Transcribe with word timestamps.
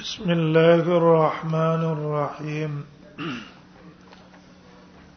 بسم 0.00 0.30
الله 0.30 0.84
الرحمن 1.00 1.82
الرحيم 1.96 2.84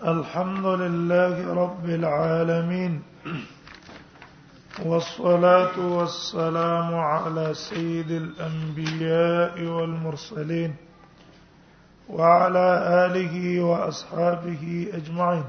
الحمد 0.04 0.66
لله 0.82 1.54
رب 1.56 1.86
العالمين 1.90 3.02
والصلاه 4.86 5.78
والسلام 5.80 6.96
على 6.96 7.54
سيد 7.54 8.12
الانبياء 8.12 9.64
والمرسلين 9.64 10.76
وعلى 12.10 12.68
اله 13.06 13.64
واصحابه 13.64 14.64
اجمعين 14.94 15.44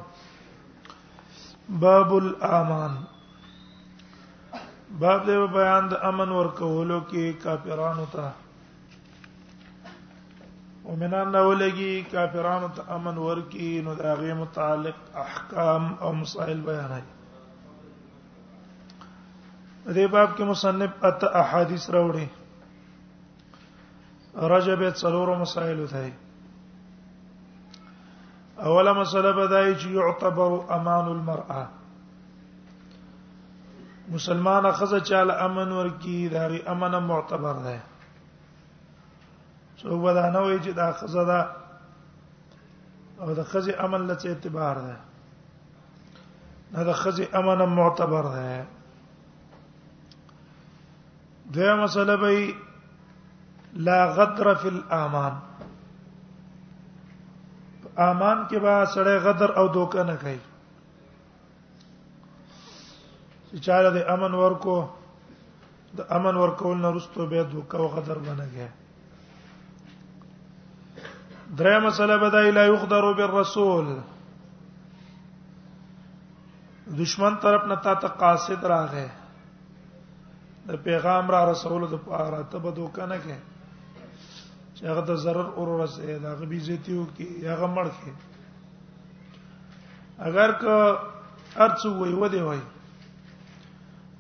باب 1.69 2.17
الامان 2.19 2.95
باب 5.01 5.27
بيان 5.31 5.85
امن 6.15 6.29
وركولو 6.29 7.01
کې 7.11 7.43
کافرانو 7.43 8.07
مؤمنان 10.87 11.29
نو 11.35 11.45
لګي 11.63 11.87
کافرانو 12.13 12.67
ته 12.77 12.83
امن 12.97 13.17
ورکی 13.27 13.69
نو 13.87 13.93
دا 14.01 14.11
غی 14.21 14.33
متعلق 14.41 14.99
احکام 15.25 15.85
او 16.03 16.11
مسائل 16.21 16.61
بیانای 16.69 17.01
دې 19.95 20.07
باب 20.15 20.29
کې 20.37 20.45
مصنف 20.53 20.93
ات 21.09 21.21
احادیث 21.43 21.85
راوړي 21.95 22.27
رجب 24.53 24.81
ات 24.91 24.97
څلورو 25.03 25.35
مسائل 25.45 25.79
ته 25.95 26.05
اوله 28.69 28.93
مسله 29.01 29.31
بدای 29.41 29.69
چې 29.81 29.89
يعتبر 29.99 30.53
امان 30.79 31.07
المرأه 31.15 31.67
مسلمانه 34.15 34.71
خزه 34.81 34.99
چاله 35.13 35.35
امن 35.51 35.69
ورکی 35.81 36.17
دا 36.39 36.43
غي 36.57 36.61
امن 36.77 36.93
معتبر 37.11 37.57
ده 37.69 37.77
دا. 37.81 37.93
سو 39.87 39.97
ودا 40.05 40.23
نه 40.35 40.41
وي 40.47 40.55
چې 40.65 40.71
دا 40.81 40.85
خزه 41.01 41.25
ده 41.31 41.35
او 43.25 43.29
د 43.39 43.41
خزه 43.51 43.73
عمل 43.83 44.03
له 44.09 44.15
اعتبار 44.31 44.77
ده 44.89 44.95
نه 46.73 46.81
د 46.87 46.89
خزه 47.03 47.25
امن 47.41 47.61
معتبر 47.79 48.25
ده 48.37 48.49
دا 51.57 51.69
مسله 51.83 52.15
به 52.23 52.31
لا 53.89 53.99
غدر 54.17 54.47
فی 54.63 54.69
الامان 54.77 55.35
امان 58.09 58.39
کې 58.49 58.59
به 58.65 58.73
سړی 58.95 59.17
غدر 59.27 59.51
او 59.63 59.67
دوکه 59.77 60.01
نه 60.09 60.17
کوي 60.25 60.41
چې 63.51 63.57
چاله 63.69 63.91
د 63.99 64.01
امن 64.17 64.33
ورکو 64.41 64.75
د 66.03 66.05
امن 66.19 66.35
ورکول 66.43 66.77
نه 66.85 66.91
رسټو 66.99 67.23
به 67.35 67.43
دوکه 67.55 67.77
او 67.87 67.89
غدر 67.95 68.19
بنه 68.31 68.47
کوي 68.57 68.69
درې 71.55 71.79
مسله 71.81 72.17
بدای 72.19 72.51
لا 72.51 72.65
یخدر 72.67 73.13
بالرسول 73.13 73.87
دشمن 77.01 77.37
طرف 77.43 77.65
نه 77.67 77.75
تا 77.83 77.95
ته 77.95 78.09
قاصد 78.09 78.65
راغې 78.65 79.09
د 80.69 80.77
پیغام 80.83 81.31
را 81.31 81.51
رسول 81.51 81.87
د 81.91 81.95
پاره 82.07 82.43
ته 82.51 82.59
به 82.59 82.71
دوکنه 82.71 83.19
کې 83.19 83.39
چې 84.75 84.87
هغه 84.87 85.01
د 85.07 85.17
zarar 85.23 85.47
اور 85.57 85.69
ورسې 85.69 86.19
دا 86.23 86.35
غبي 86.35 86.59
زیتیو 86.59 87.07
کې 87.17 87.47
هغه 87.51 87.67
مړ 87.75 87.89
کې 88.03 88.13
اگر 90.19 90.53
که 90.53 90.99
ارڅ 91.57 91.85
وای 91.87 92.13
و 92.13 92.29
دی 92.29 92.41
وای 92.41 92.61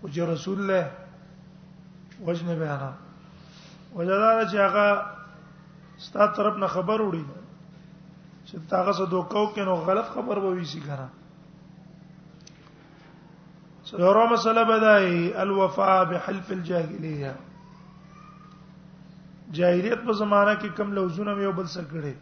او 0.03 0.09
چې 0.09 0.19
رسول 0.21 0.59
الله 0.61 0.91
وجنه 2.27 2.55
بیان 2.55 2.95
وجدار 3.95 4.45
چې 4.47 4.57
هغه 4.59 5.16
ستا 6.05 6.25
طرف 6.39 6.57
نه 6.63 6.67
خبر 6.77 7.01
وړي 7.03 7.25
چې 8.49 8.57
تاغه 8.73 8.93
څه 8.99 9.05
دوکاو 9.13 9.45
کینو 9.55 9.75
غلط 9.91 10.07
خبر 10.17 10.39
ووي 10.43 10.65
شي 10.73 10.81
کنه 10.89 11.07
سره 13.91 14.25
مسله 14.35 14.63
بدای 14.71 15.07
الوفاء 15.45 15.95
بحلف 16.11 16.51
الجاهلیه 16.57 17.33
جاهلیت 19.51 20.01
په 20.07 20.13
زمانہ 20.13 20.55
کې 20.61 20.69
کم 20.81 20.89
لوزونه 21.01 21.33
مې 21.35 21.47
وبل 21.49 21.67
سره 21.79 21.87
کړي 21.95 22.15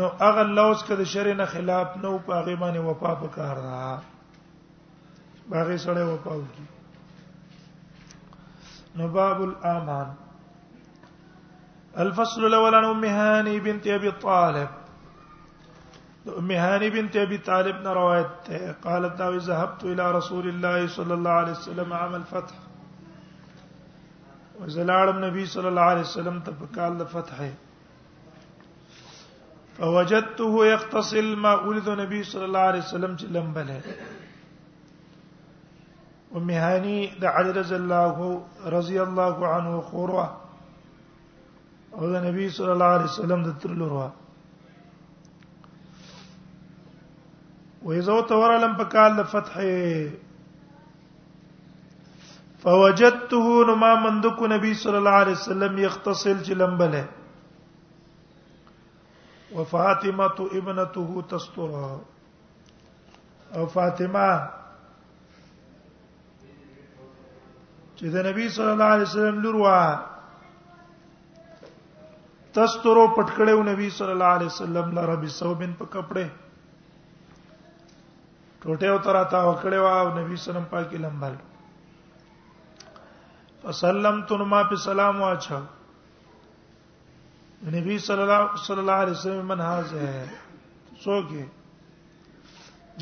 نو 0.00 0.06
هغه 0.26 0.42
لوز 0.60 0.78
کده 0.92 1.04
شر 1.16 1.34
نه 1.34 1.44
خلاف 1.56 1.88
نو 2.04 2.12
په 2.28 2.34
هغه 2.38 2.56
باندې 2.60 2.86
وفا 2.90 3.12
پکار 3.24 3.56
را 3.70 3.82
باغې 5.50 5.76
سره 5.88 6.04
وفا 6.12 6.32
وکړي 6.38 6.68
نو 9.00 9.04
باب 9.14 9.38
الامان 9.48 10.08
الفصل 11.98 12.44
الأول 12.46 12.74
عن 12.74 12.84
أم 12.84 13.04
هاني 13.04 13.60
بنت 13.60 13.86
أبي 13.86 14.10
طالب 14.10 14.68
أم 16.38 16.50
هاني 16.50 16.90
بنت 16.90 17.16
أبي 17.16 17.38
طالب 17.38 17.86
روایت 17.88 18.48
ہے 18.50 18.72
قالت 18.82 19.20
نعم، 19.20 19.36
ذهبت 19.38 19.84
إلى 19.84 20.12
رسول 20.12 20.48
الله 20.48 20.86
صلى 20.88 21.14
الله 21.14 21.30
عليه 21.30 21.52
وسلم 21.52 21.92
عام 21.92 22.14
الفتح 22.14 22.54
وزلال 24.60 25.08
النبي 25.08 25.46
صلى 25.46 25.68
الله 25.68 25.82
عليه 25.82 26.00
وسلم 26.00 26.40
ته 26.40 26.52
په 26.60 26.66
کال 26.74 27.06
فوجدته 29.78 30.66
يغتسل 30.66 31.36
ما 31.36 31.54
ولد 31.54 31.88
النبي 31.94 32.22
صلى 32.24 32.44
الله 32.44 32.60
عليه 32.60 32.80
وسلم 32.82 33.16
چې 33.16 33.24
لمبله 33.24 33.80
ام 36.36 36.50
هاني 36.50 37.10
ده 37.20 37.28
علي 37.30 37.50
رضي 37.60 37.76
الله 39.02 39.28
الله 39.28 39.46
عنه 39.48 39.80
خروه 39.80 40.45
او 41.98 42.06
د 42.12 42.16
نبی 42.26 42.46
صلی 42.56 42.70
الله 42.76 42.90
علیه 42.96 43.10
وسلم 43.12 43.40
د 43.44 43.48
تر 43.60 43.70
لور 43.80 43.92
وا 43.96 44.08
و 47.86 47.92
اذا 47.98 48.16
تور 48.32 48.50
لم 48.64 48.72
پکال 48.80 49.10
د 49.18 49.22
فتح 49.34 49.54
فوجدته 52.64 53.44
نما 53.68 53.92
مندک 54.06 54.38
نبی 54.52 54.72
صلی 54.82 54.98
الله 55.02 55.16
علیه 55.22 55.36
وسلم 55.40 55.74
یختصل 55.86 56.38
جلمبله 56.48 57.02
وفاطمه 59.56 60.38
ابنته 60.60 61.08
تستر 61.30 61.70
او 63.56 63.64
فاطمه 63.78 64.26
چې 67.96 68.06
د 68.18 68.28
نبی 68.28 68.46
صلی 68.58 68.70
الله 68.74 68.90
علیه 68.96 69.08
وسلم 69.10 69.36
لور 69.46 69.56
وه 69.62 69.78
تسترو 72.56 73.04
پټکړیو 73.16 73.62
نبی 73.70 73.86
صلی 73.98 74.12
الله 74.16 74.30
علیه 74.36 74.50
وسلم 74.54 74.86
لره 74.98 75.14
به 75.22 75.28
ثوبن 75.38 75.70
په 75.78 75.84
کپڑے 75.94 76.22
ټوټه 78.60 78.88
وتره 78.94 79.22
تا 79.32 79.40
وکړې 79.48 79.78
وا 79.86 79.96
نبی 80.18 80.36
سلام 80.46 80.64
پاکي 80.70 80.98
لمبل 81.04 81.34
فسلم 83.64 84.22
تنما 84.30 84.60
په 84.70 84.76
سلام 84.86 85.20
واچو 85.24 85.58
نبی 87.74 87.96
صلی 88.06 88.22
الله 88.26 88.42
صلی 88.68 88.80
الله 88.84 88.98
علیه 89.06 89.16
وسلم 89.18 89.46
من 89.54 89.60
حاضر 89.64 90.06
څوک 91.02 91.26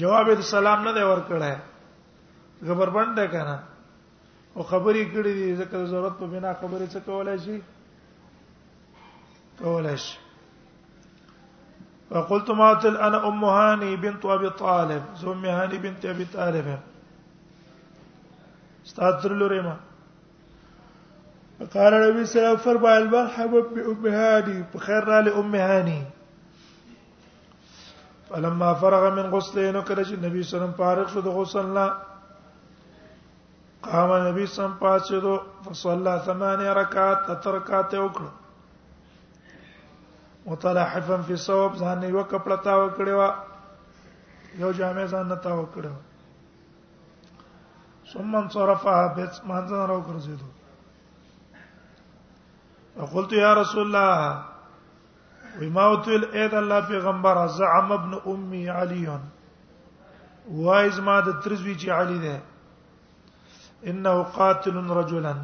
جواب 0.00 0.24
دې 0.38 0.46
سلام 0.56 0.78
نه 0.88 0.92
دی 0.98 1.04
ورکړای 1.10 1.56
خبر 2.72 2.88
باندې 2.96 3.24
کنه 3.36 3.54
او 4.54 4.62
خبرې 4.72 5.04
کړې 5.12 5.32
دي 5.40 5.48
ځکه 5.60 5.76
ضرورت 5.94 6.18
په 6.24 6.32
بنا 6.34 6.50
خبرې 6.60 6.86
څه 6.92 7.00
کولای 7.10 7.38
شي 7.46 7.56
کولای 9.62 9.96
شي 9.98 10.18
وقلت 12.10 12.50
ما 12.58 12.74
تل 12.74 12.96
انا 12.96 13.28
ام 13.28 13.44
هاني 13.44 13.96
بنت 13.96 14.24
ابي 14.36 14.50
طالب 14.50 15.02
زوم 15.16 15.44
هاني 15.44 15.78
بنت 15.78 16.04
ابي 16.04 16.24
طالب 16.34 16.78
استاذ 18.86 19.26
لوريما 19.26 19.76
قال 21.74 21.94
النبي 21.94 22.24
صلى 22.24 22.40
الله 22.40 22.50
عليه 22.50 22.58
وسلم 22.58 22.78
فرمى 22.78 22.96
المرحبا 22.98 23.60
بأم 23.60 24.06
هاني 24.06 24.64
بخير 24.74 25.20
لأم 25.20 25.54
هاني 25.54 26.02
فلما 28.30 28.74
فرغ 28.74 29.10
من 29.14 29.30
غسله 29.36 29.70
نو 29.70 29.82
النبي 29.90 30.02
صلى 30.02 30.24
الله 30.24 30.30
عليه 30.30 30.42
وسلم 30.42 30.72
فارغ 30.72 31.06
شد 31.08 31.26
غسل 31.38 31.74
لا 31.74 31.96
قام 33.82 34.12
النبي 34.12 34.46
صلى 34.46 34.66
الله 34.66 34.90
عليه 34.90 35.02
وسلم 35.02 35.20
فصلى 35.28 35.50
ثمان 35.62 35.74
فصلى 35.74 36.22
ثمانية 36.26 36.72
ركعات 36.72 37.44
ترکات 37.44 37.94
وطلع 40.46 40.84
حفن 40.92 41.22
في 41.26 41.36
صوب 41.42 41.74
ځان 41.78 42.02
یو 42.02 42.22
کپړه 42.32 42.56
تا 42.64 42.76
وکړو 42.76 43.32
یو 44.62 44.70
جامې 44.78 45.04
ځان 45.12 45.28
تا 45.42 45.52
وکړو 45.58 45.94
ثم 48.12 48.34
انصرفا 48.42 48.96
بیت 49.16 49.34
مانځن 49.48 49.86
راو 49.92 50.00
ګرځېدو 50.06 50.46
وقلت 52.96 53.32
يا 53.38 53.54
رسول 53.60 53.86
الله 53.86 54.44
وما 55.62 55.86
وتل 55.94 56.24
اید 56.32 56.54
الله 56.62 56.80
پیغمبر 56.92 57.46
زعم 57.58 57.92
ابن 58.00 58.12
امي 58.34 58.68
علي 58.76 59.04
وايز 60.62 61.00
ما 61.00 61.20
د 61.26 61.40
ترزوی 61.44 61.74
چې 61.74 61.88
علي 61.88 62.18
ده 62.18 62.42
انه 63.90 64.22
قاتل 64.40 64.76
رجلا 65.00 65.34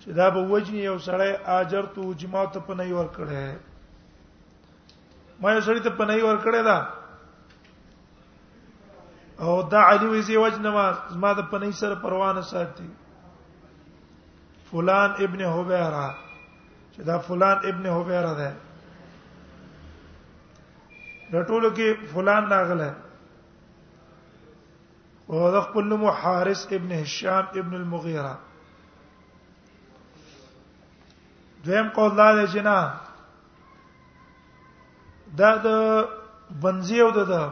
چې 0.00 0.08
وجني 0.08 0.30
به 0.34 0.42
وجنی 0.56 0.78
یو 0.84 0.98
سړی 0.98 1.30
اجر 1.46 2.12
جماعت 2.24 2.58
په 2.66 2.74
نه 2.74 2.92
ور 2.96 3.08
کړه 3.12 3.73
ما 5.44 5.52
یو 5.52 5.60
سړی 5.68 5.80
ته 5.84 5.90
پنای 5.98 6.22
ورکړې 6.24 6.62
ده 6.68 6.76
او 9.44 9.50
دا 9.74 9.80
علی 9.90 10.06
وزي 10.12 10.36
وجنما 10.42 10.84
ما 11.24 11.30
د 11.40 11.42
پنای 11.50 11.72
سره 11.80 11.94
پروانه 12.04 12.42
ساتي 12.52 12.88
فلان 14.70 15.10
ابن 15.26 15.40
حبیرا 15.54 16.06
چې 16.92 17.00
دا 17.10 17.16
فلان 17.28 17.56
ابن 17.72 17.86
حبیرا 17.98 18.32
ده 18.40 18.50
رټولو 21.32 21.70
کې 21.76 21.88
فلان 22.16 22.42
راغله 22.56 22.90
او 25.28 25.34
دا 25.52 25.60
خپل 25.70 25.84
نوم 25.94 26.04
حارس 26.22 26.60
ابن 26.78 26.90
هشام 27.02 27.44
ابن 27.60 27.72
المغیره 27.84 28.34
دویم 31.66 31.86
قول 31.94 32.12
دا 32.16 32.28
دی 32.38 32.44
چې 32.52 32.62
نه 32.70 32.78
دا 35.38 35.50
د 35.66 35.68
بنزي 36.62 36.98
او 37.04 37.10
د 37.18 37.20
ده 37.30 37.42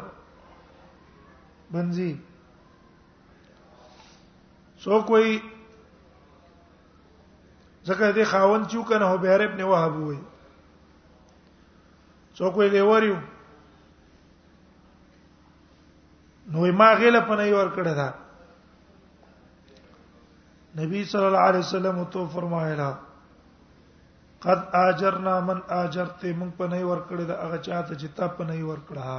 بنزي 1.74 2.12
څوک 4.84 5.06
وي 5.12 5.30
ځکه 7.88 8.04
دې 8.16 8.24
خاون 8.32 8.60
چې 8.70 8.78
کنه 8.88 9.04
هو 9.10 9.16
بهر 9.24 9.40
ابن 9.48 9.60
وهب 9.70 9.94
وي 10.06 10.20
څوک 12.38 12.54
وي 12.56 12.68
لیوریو 12.76 13.18
نو 16.54 16.60
ما 16.80 16.88
غیله 17.00 17.20
پنه 17.30 17.44
یو 17.52 17.56
ور 17.58 17.68
کړه 17.76 17.92
دا 18.00 18.10
نبی 20.82 21.00
صلی 21.12 21.26
الله 21.28 21.44
علیه 21.50 21.64
وسلم 21.68 22.04
تو 22.14 22.26
فرمایله 22.34 22.88
قد 24.44 24.62
اجرنا 24.76 25.32
من 25.48 25.58
اجرت 25.80 26.22
مون 26.38 26.48
په 26.60 26.64
نه 26.72 26.80
ور 26.90 27.00
کړی 27.08 27.24
دا 27.30 27.34
هغه 27.44 27.58
چاته 27.66 27.94
چې 28.00 28.06
تا 28.20 28.26
په 28.38 28.44
نه 28.46 28.58
ور 28.70 28.78
کړه 28.88 29.10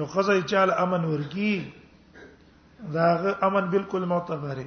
یو 0.00 0.06
خزای 0.16 0.40
چال 0.50 0.70
امن 0.80 1.04
ورکی 1.12 1.52
داغه 2.96 3.30
امن 3.46 3.70
بالکل 3.74 4.02
معتبره 4.10 4.64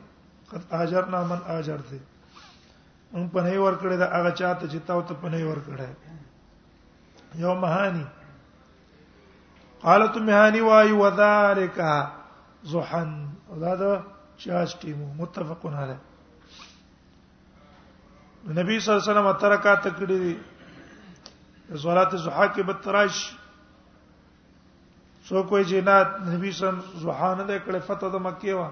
قد 0.54 0.64
اجرنا 0.80 1.20
من 1.32 1.42
اجرت 1.56 1.90
مون 3.12 3.30
په 3.36 3.42
نه 3.48 3.60
ور 3.66 3.76
کړی 3.82 3.98
دا 4.04 4.08
هغه 4.18 4.32
چاته 4.40 4.66
چې 4.68 4.78
تا 4.88 4.96
ته 5.12 5.20
په 5.26 5.30
نه 5.36 5.42
ور 5.50 5.60
کړه 5.68 5.90
یو 7.44 7.54
مهانی 7.56 8.06
قالت 9.84 10.18
مهانی 10.32 10.62
وای 10.70 10.92
وذالک 11.02 11.78
زحن 12.74 13.14
دا 13.66 13.76
دا 13.84 13.92
شاشتیمو 14.46 15.08
متفقون 15.22 15.74
علیه 15.84 16.00
نبی 18.48 18.80
صلی 18.80 18.92
الله 18.94 19.12
علیه 19.12 19.14
وسلم 19.32 19.32
ترکا 19.42 19.74
تکړی 19.84 20.20
دي 20.20 20.38
زوالات 21.82 22.14
زحا 22.24 22.46
کې 22.48 22.62
بتراش 22.68 23.16
څوک 25.28 25.52
وایي 25.52 25.66
چې 25.66 25.86
نه 25.88 26.34
نبی 26.36 26.52
صلی 26.52 26.68
الله 26.68 26.72
علیه 26.72 26.84
وسلم 26.84 27.04
زحا 27.06 27.30
نه 27.36 27.58
کړې 27.68 27.80
فتح 27.88 28.08
د 28.16 28.20
مکه 28.26 28.56
وا 28.56 28.70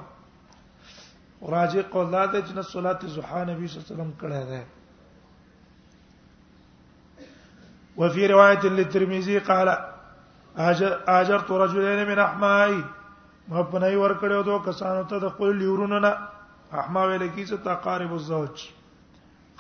راجع 1.56 1.82
قول 1.92 2.12
دا 2.12 2.26
چې 2.32 2.52
نه 2.56 2.62
صلات 2.72 3.06
زحا 3.16 3.44
نبی 3.52 3.68
صلی 3.68 3.82
الله 3.86 3.86
علیه 3.86 3.94
وسلم 3.96 4.12
کړې 4.18 4.42
ده 4.50 4.62
وفي 7.98 8.28
روايه 8.28 8.64
للترمذي 8.70 9.40
قال 9.40 9.68
اجرت 11.20 11.52
رجلين 11.64 12.08
من 12.08 12.20
احمائي 12.20 12.84
ما 13.48 13.62
پنای 13.62 13.96
ور 13.96 14.14
کړو 14.20 14.44
دوه 14.44 14.60
کسانو 14.66 15.04
ته 15.10 15.20
د 15.20 15.30
خپل 15.38 15.56
لیورونو 15.64 16.00
نه 16.00 16.12
احما 16.84 17.04
ویل 17.06 17.28
کیږي 17.30 17.64
تقارب 17.64 18.14
الزوج 18.14 18.68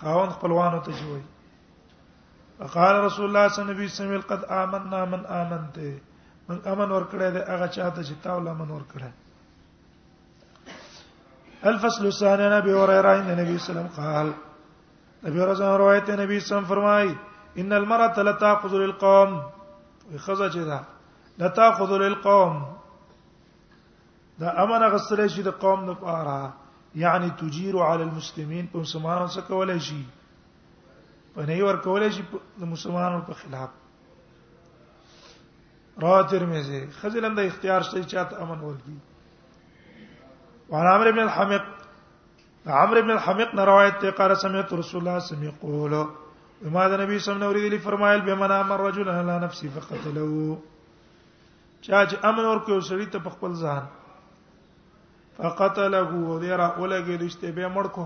خاون 0.02 0.30
خپلوانو 0.36 0.80
ته 0.86 0.92
جوړي 1.00 1.24
وقال 2.60 2.96
رسول 3.08 3.26
الله 3.26 3.46
صلی 3.56 3.64
الله 3.66 3.74
علیه 3.74 3.90
وسلم 3.96 4.22
قد 4.32 4.42
آمنا 4.62 5.02
من 5.12 5.22
آمنت 5.42 5.76
من 6.50 6.58
امن 6.72 6.90
ورکړی 6.96 7.30
دی 7.36 7.42
هغه 7.52 7.68
چاته 7.76 8.02
چې 8.08 8.14
تاول 8.24 8.46
امن 8.54 8.70
ورکړی 8.76 9.12
الفصل 11.72 12.04
الثاني 12.12 12.44
عن 12.46 12.52
ابي 12.60 12.74
هريره 12.78 13.12
ان 13.20 13.30
النبي 13.34 13.56
صلى 13.58 13.58
الله 13.58 13.58
عليه 13.58 13.60
وسلم 13.60 13.90
قال 14.02 14.28
ابي 15.32 15.40
هريره 15.42 15.78
روایت 15.84 16.08
نبی 16.22 16.36
صلی 16.38 16.38
الله 16.38 16.38
علیه 16.38 16.48
وسلم 16.48 16.66
فرمای 16.72 17.10
ان 17.64 17.72
المرأة 17.82 18.16
لا 18.30 18.34
تاخذ 18.46 18.74
للقوم 18.86 19.36
خزه 20.18 20.48
جدا 20.50 20.80
لا 21.44 21.48
تاخذ 21.62 21.92
للقوم 22.06 22.58
دا 24.40 24.48
امن 24.64 24.82
غسل 24.96 25.22
شي 25.36 25.44
د 25.50 25.52
قوم 25.66 25.80
نه 25.86 25.94
پاره 25.94 26.42
یعنی 26.96 27.26
يعني 27.26 27.32
تجیر 27.40 27.76
علی 27.82 28.04
المسلمین 28.04 28.66
په 28.72 28.80
مسلمانانو 28.80 29.28
سره 29.34 29.44
کولای 29.50 29.80
شي 29.84 30.02
په 31.36 31.42
نه 31.50 31.64
ور 31.66 31.78
کولای 31.84 32.10
شي 32.16 32.24
د 32.60 32.64
مسلمانانو 32.72 33.22
په 33.28 33.34
خلاف 33.44 33.70
را 36.02 36.12
ترمذی 36.32 36.82
خزلند 37.00 37.40
اختیار 37.44 37.82
شته 37.90 38.02
چې 38.04 38.30
ته 38.32 38.36
امن 38.44 38.60
ورکی 38.64 38.98
وعن 40.74 40.86
عمر 40.96 41.08
بن 41.12 41.20
الحمق 41.28 41.64
عمر 42.66 42.98
بن 43.02 43.10
الحمق 43.12 43.54
نے 43.60 43.64
روایت 43.72 43.96
ته 44.04 44.10
قال 44.20 44.32
سمعت 44.44 44.68
رسول 44.82 45.00
الله 45.02 45.18
صلی 45.20 45.38
الله 45.40 45.54
علیه 45.70 46.02
وسلم 46.02 46.66
وما 46.68 46.84
ذا 46.90 46.96
نبی 47.06 47.16
صلی 47.20 47.30
الله 47.34 47.50
علیه 47.54 47.66
وسلم 47.68 47.84
فرمایل 47.90 48.22
بمن 48.28 48.52
امر 48.60 48.78
رجلا 48.88 49.12
على 49.24 49.36
نفسه 49.48 49.66
فقتلوه 49.80 50.56
چاج 51.90 52.10
امن 52.24 52.44
ورکو 52.46 52.82
سړی 52.82 53.12
ته 53.12 53.20
په 53.20 53.30
خپل 53.40 53.54
ځان 53.66 53.84
فقتله 55.44 56.16
ودرا 56.32 56.68
اولګي 56.80 57.16
دشته 57.26 57.52
به 57.52 57.68
مړ 57.78 57.86
کو 57.98 58.06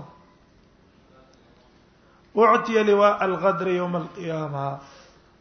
اعطي 2.44 2.76
لواء 2.90 3.16
الغدر 3.26 3.66
يوم 3.80 3.94
القيامه 3.96 4.66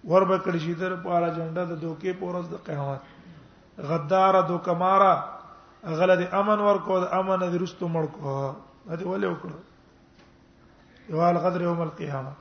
وربکړ 0.03 0.57
شي 0.63 0.73
در 0.81 0.91
پاره 1.05 1.29
جنډه 1.37 1.63
د 1.71 1.79
دوکې 1.83 2.11
پورز 2.19 2.45
د 2.55 2.57
قیامت 2.69 3.01
غدار 3.91 4.35
دوکمارا 4.49 5.13
غلد 6.01 6.21
امن 6.41 6.59
ورکو 6.65 6.93
د 7.03 7.05
امن 7.19 7.39
د 7.45 7.55
رستو 7.63 7.85
مړ 7.95 8.05
کو 8.17 8.27
دا 8.85 8.95
ولې 8.95 9.27
وکړو 9.29 9.57
لواء 11.13 11.29
الغدر 11.35 11.59
يوم 11.69 11.79
القيامه 11.87 12.33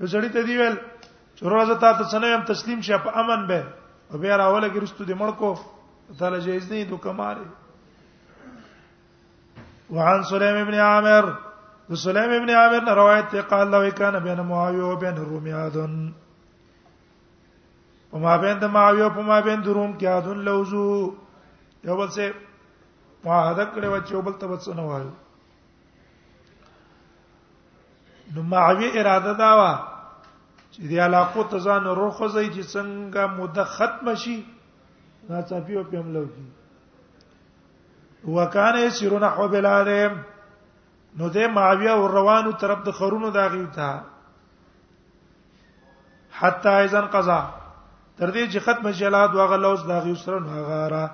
یو 0.00 0.06
ځړی 0.12 0.28
ته 0.36 0.40
دی 0.50 0.56
ویل 0.60 0.76
چورزه 1.40 1.74
تا 1.86 1.90
ته 2.00 2.04
سنیم 2.12 2.42
تسلیم 2.52 2.80
شه 2.88 2.96
په 3.08 3.12
امن 3.24 3.40
به 3.52 3.60
او 4.10 4.18
به 4.18 4.36
راولګي 4.36 4.78
رستو 4.84 5.02
دې 5.04 5.14
مړ 5.24 5.32
کو 5.42 5.50
تعالی 6.20 6.38
جایز 6.46 6.66
نه 6.72 6.78
دوکماره 6.94 7.44
وعن 9.96 10.22
سليم 10.28 10.58
بن 10.66 10.74
عامر 10.80 11.24
سليم 12.02 12.30
بن 12.44 12.50
عامر 12.50 12.94
روایت 12.98 13.30
ته 13.30 13.40
قال 13.48 13.70
لو 13.70 13.90
كان 13.90 14.18
بين 14.24 14.40
معاويه 14.40 14.82
وبين 14.84 15.16
الروم 15.20 15.46
عادن 15.54 15.98
وما 18.12 18.36
بين 18.44 18.58
د 18.62 18.72
معاويه 18.76 19.04
او 19.12 19.22
ما 19.30 19.40
بين 19.48 19.60
د 19.66 19.76
روم 19.78 19.92
کې 19.98 20.06
عادن 20.06 20.38
لوزو 20.48 20.86
یو 21.84 21.96
بل 21.96 22.08
څه 22.16 22.24
معاهده 23.26 23.64
کړې 23.74 23.88
و 23.92 23.96
چې 24.06 24.10
یو 24.16 24.22
بل 24.28 24.32
ته 24.40 24.46
وڅ 24.54 24.64
نه 24.80 24.84
وایو 24.90 25.12
نو 28.36 28.42
معاويه 28.54 28.90
اراده 29.02 29.32
دا 29.42 29.50
و 29.60 29.68
چې 30.72 30.80
د 30.94 31.04
علاقو 31.10 31.42
تزان 31.52 31.86
ورخه 31.92 32.26
زي 32.28 32.46
چې 32.54 32.62
څنګه 32.74 33.22
مده 33.38 33.64
ختم 33.64 34.14
شي 34.26 34.36
ناڅاپي 35.28 35.74
او 35.78 35.84
په 35.84 35.96
حمله 36.00 36.20
وکړي 36.20 36.61
وکانه 38.28 38.88
سیرونه 38.90 39.28
حو 39.28 39.48
بلاله 39.48 40.10
نو 41.18 41.30
دې 41.30 41.46
معاویه 41.54 41.92
ور 42.00 42.10
روانو 42.18 42.50
طرف 42.64 42.78
د 42.84 42.90
خرونو 42.98 43.30
داغي 43.36 43.64
تا 43.78 43.90
حتا 46.38 46.78
اذن 46.82 47.06
قضا 47.16 47.40
تر 48.16 48.30
دې 48.30 48.52
چې 48.52 48.58
ختم 48.68 48.88
جلاد 49.00 49.34
واغه 49.40 49.56
لوز 49.64 49.82
داغي 49.90 50.14
سره 50.22 50.40
نو 50.46 50.62
غاره 50.70 51.04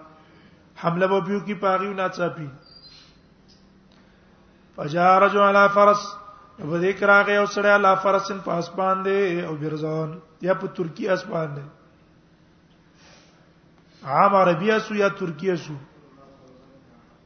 حمله 0.85 1.07
به 1.15 1.21
پیو 1.31 1.41
کی 1.49 1.55
پاغي 1.65 1.91
نه 1.95 2.09
چاپی 2.19 2.47
فجارجو 4.77 5.43
علی 5.49 5.67
فرس 5.75 6.07
په 6.61 6.79
دې 6.81 6.95
کراغه 7.01 7.33
یو 7.33 7.47
سړی 7.47 7.67
علی 7.75 7.95
فرسن 8.03 8.41
په 8.47 8.53
اسمان 8.65 9.03
دی 9.05 9.19
او 9.45 9.55
برزون 9.65 10.19
یا 10.51 10.55
په 10.63 10.67
ترکی 10.79 11.09
اسمان 11.19 11.55
دی 11.57 11.65
عام 14.07 14.35
عربیه 14.37 14.79
سو 14.79 14.95
یا 14.95 15.09
ترکیه 15.19 15.55
سو 15.67 15.73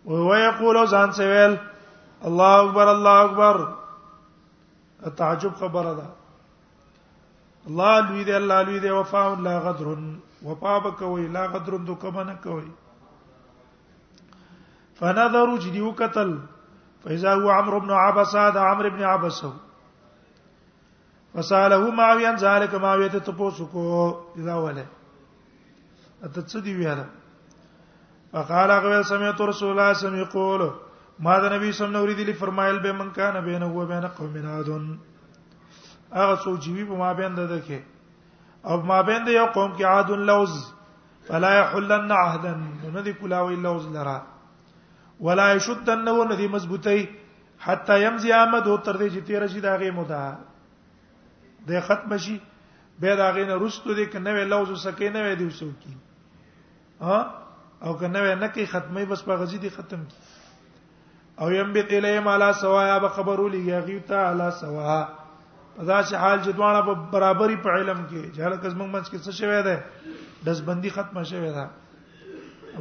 وهو 0.05 0.35
يقول 0.35 0.77
ځان 0.91 1.13
سویل 1.19 1.57
الله 2.31 2.53
اکبر 2.65 2.87
الله 2.93 3.25
اکبر 3.27 3.57
تعجب 5.21 5.55
خبر 5.61 5.87
ده 5.95 6.07
الله 7.69 8.01
لوی 8.09 8.25
دی 8.29 8.33
الله 8.39 8.63
لوی 8.71 8.79
دی 8.87 8.91
وفا 8.97 9.25
لا 9.49 9.59
غدر 9.67 9.87
وفا 10.49 10.79
بکوي 10.87 11.27
لا 11.39 11.47
غدر 11.55 11.75
د 11.89 11.99
کوم 12.03 12.21
نه 12.21 12.35
کوي 12.35 12.71
فنظر 15.03 15.55
جديو 15.67 15.93
قتل 16.03 16.35
فاذا 17.07 17.33
هو 17.35 17.51
عمرو 17.51 17.81
بن 17.87 17.91
عبسه 18.03 18.51
دا 18.57 18.61
عمرو 18.73 18.91
بن 18.91 19.03
عبسه 19.13 19.53
وساله 21.35 21.91
ما 22.01 22.13
وين 22.15 22.37
ذلك 22.47 22.75
ما 22.87 22.95
ويته 22.95 23.19
تپوسکو 23.19 24.15
اذا 24.37 24.55
وله 24.55 24.87
اته 26.25 26.61
دی 26.61 26.77
ویاله 26.77 27.07
وقال 28.33 28.71
هغه 28.71 29.03
سمعت 29.13 29.41
رسول 29.41 29.71
الله 29.71 29.93
صلی 29.95 30.09
الله 30.09 30.19
یقول 30.23 30.63
ما 31.25 31.39
د 31.41 31.45
نبی 31.53 31.73
صلی 31.77 31.87
الله 31.87 32.03
علیه 32.13 32.17
وسلم 32.23 32.33
فرمایل 32.45 32.79
به 32.85 32.93
من 32.99 33.11
کان 33.17 33.35
بینه 33.49 33.67
و 33.67 33.81
بینه 33.93 34.09
قوم 34.09 34.35
نادون 34.49 34.85
هغه 36.13 36.37
څو 36.45 36.51
جیوی 36.65 36.85
په 36.91 36.95
ما 37.03 37.11
بین 37.15 37.35
ده 37.35 37.61
کې 37.67 37.81
او 38.71 38.83
ما 38.89 39.03
بین 39.09 39.25
د 39.25 39.29
یو 39.29 39.47
قوم 39.57 39.71
کې 39.77 39.83
عاد 39.85 40.11
لوز 40.11 40.53
فلا 41.27 41.51
يحلن 41.61 42.13
عهدا 42.13 42.53
ندي 42.95 43.13
کلاوي 43.13 43.57
لوز 43.57 43.87
لرا 43.97 44.19
ولا 45.21 45.53
يشدن 45.55 46.09
ندي 46.33 46.49
مضبوطي 46.49 47.09
حتى 47.59 48.05
يمزي 48.05 48.33
احمد 48.33 48.67
او 48.69 48.77
تر 48.77 48.97
دې 48.99 49.09
چې 49.15 49.21
تیر 49.27 49.47
شي 49.47 49.61
داغه 49.61 49.91
مودا 49.91 50.25
د 51.69 51.81
ختم 51.87 52.17
شي 52.17 52.39
به 53.01 53.17
داغه 53.17 53.45
نه 53.51 53.55
رستو 53.67 53.95
دې 53.95 54.09
کنه 54.13 54.33
وی 54.33 54.45
لوز 54.45 54.83
سکه 54.85 55.11
نه 55.11 55.21
وی 55.25 55.35
دی 55.35 55.45
وسو 55.45 55.71
کی 55.81 55.95
ها 57.01 57.42
او 57.85 57.97
کنه 57.99 58.33
و 58.33 58.39
نه 58.39 58.49
کی 58.49 58.67
ختمه 58.67 59.05
بس 59.05 59.23
په 59.23 59.37
غزي 59.37 59.59
دي 59.59 59.69
ختم 59.71 60.05
کی 60.09 60.17
او 61.39 61.51
ينبت 61.51 61.91
الیهم 61.93 62.29
علی 62.29 62.53
سوایا 62.61 62.99
بخبرو 62.99 63.49
لیغی 63.49 63.99
تعالی 64.07 64.51
سوا 64.61 65.05
پدا 65.77 66.03
چې 66.03 66.15
حال 66.15 66.39
جدوانه 66.43 66.81
په 66.89 66.93
برابرۍ 67.15 67.57
په 67.63 67.71
علم 67.77 68.05
کې 68.09 68.37
جهل 68.37 68.57
کزمن 68.63 68.93
منځ 68.93 69.11
کې 69.11 69.19
څه 69.25 69.31
شوی 69.31 69.63
دی 69.63 69.77
دسبندی 70.49 70.91
ختمه 70.99 71.25
شوی 71.31 71.51
ده 71.55 71.69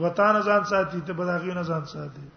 وطن 0.03 0.41
ځان 0.41 0.63
ساتي 0.71 1.01
ته 1.07 1.13
بداغي 1.13 1.53
نه 1.53 1.63
ځان 1.63 1.85
ساتي 1.85 2.27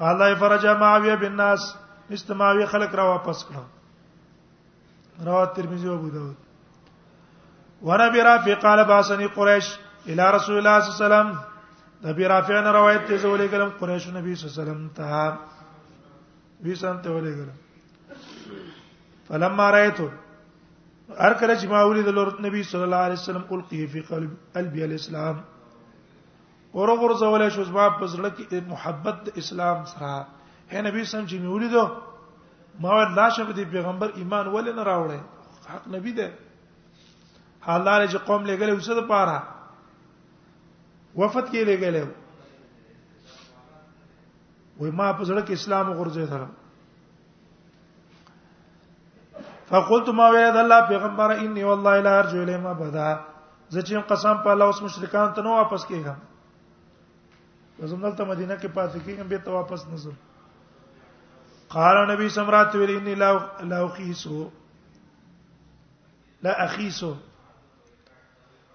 قال 0.00 0.36
فرج 0.40 0.66
معاويه 0.66 1.14
بالناس 1.14 1.76
استماوي 2.18 2.66
خلق 2.72 2.94
را 2.94 3.02
واپس 3.10 3.44
کړه 3.52 5.26
رواه 5.26 5.46
ترمذي 5.60 5.88
او 5.88 5.94
ابو 5.94 6.08
داود 6.08 6.36
ورابي 7.90 8.20
رافي 8.22 8.54
قال 8.66 8.84
باسني 8.84 9.26
قريش 9.38 9.76
الى 10.08 10.24
رسول 10.36 10.56
الله 10.58 10.80
صلی 10.80 10.92
الله 10.92 11.06
علیه 11.06 11.06
وسلم 11.06 12.08
د 12.08 12.14
بی 12.16 12.24
رافع 12.32 12.60
روایت 12.72 13.06
ته 13.08 13.16
زولې 13.18 13.46
کلم 13.52 13.68
قریش 13.80 14.06
نبی 14.08 14.34
صلی 14.34 14.48
الله 14.48 14.62
علیه 14.62 14.62
وسلم 14.64 14.88
ته 14.96 15.32
وی 16.62 16.74
سن 16.74 16.96
ته 17.02 17.10
ولې 17.10 17.30
کلم 17.30 17.56
فلما 19.28 19.70
رايته 19.76 20.08
هر 21.18 21.32
کله 21.34 21.54
چې 21.54 21.66
ما 21.66 21.84
ولید 21.88 22.08
لورت 22.08 22.40
نبی 22.40 22.62
صلی 22.62 22.82
الله 22.82 22.96
علیه 23.06 23.18
وسلم 23.20 23.44
القی 23.50 23.86
فی 23.86 24.00
قلب 24.00 24.30
قلبی 24.54 24.82
الاسلام 24.82 25.36
اور 26.74 26.88
اور 26.88 27.10
زولې 27.10 27.48
شو 27.54 27.64
زما 27.64 27.88
په 28.00 28.06
زړه 28.08 28.32
کې 28.36 28.68
محبت 28.72 29.28
اسلام 29.36 29.84
سره 29.94 30.16
هې 30.70 30.76
نبی 30.90 31.04
صلی 31.04 31.20
سم 31.20 31.26
چې 31.26 31.38
مولیدو 31.38 31.88
ما 32.80 32.94
ول 32.96 33.14
لاشه 33.14 33.44
په 33.44 33.52
دې 33.52 33.64
پیغمبر 33.76 34.10
ایمان 34.16 34.46
ولې 34.46 34.74
نه 34.74 34.84
راوړې 34.90 35.20
حق 35.70 35.88
نبی 35.96 36.12
ده 36.12 36.32
حالاله 37.66 38.06
چې 38.06 38.16
قوم 38.16 38.46
لګلې 38.46 38.72
وسه 38.76 38.94
ده 38.94 39.06
پاره 39.16 39.58
وفات 41.16 41.50
کې 41.50 41.64
لګلې 41.66 42.02
وې 44.80 44.90
ما 44.90 45.12
په 45.12 45.24
سره 45.24 45.40
کې 45.42 45.52
اسلام 45.54 45.90
غرزه 45.92 46.26
سره 46.30 46.48
فقلت 49.70 50.08
ما 50.18 50.28
ويد 50.30 50.56
الله 50.56 50.80
پیغمبر 50.88 51.30
اني 51.36 51.64
والله 51.64 52.00
لا 52.06 52.18
ارجو 52.18 52.42
اليه 52.42 52.56
ما 52.62 52.72
بدا 52.72 53.10
زچې 53.70 54.00
قسم 54.12 54.42
په 54.42 54.50
الله 54.50 54.64
اوس 54.66 54.82
مشرکان 54.82 55.32
ته 55.34 55.42
نو 55.42 55.52
واپس 55.58 55.84
کېږم 55.86 56.18
زم 57.90 58.00
دلته 58.02 58.24
مدینه 58.24 58.54
کې 58.54 58.68
پاتې 58.68 58.98
کېږم 59.06 59.26
به 59.28 59.38
ته 59.38 59.50
واپس 59.50 59.86
نه 59.86 59.96
ځم 59.96 60.12
قال 61.74 61.96
نبی 62.10 62.28
سمرات 62.36 62.74
ویل 62.74 62.96
اني 62.96 63.14
لا 63.24 63.30
لا 63.72 63.82
اخيسو 63.84 64.38
لا 66.42 66.54
اخيسو 66.64 67.12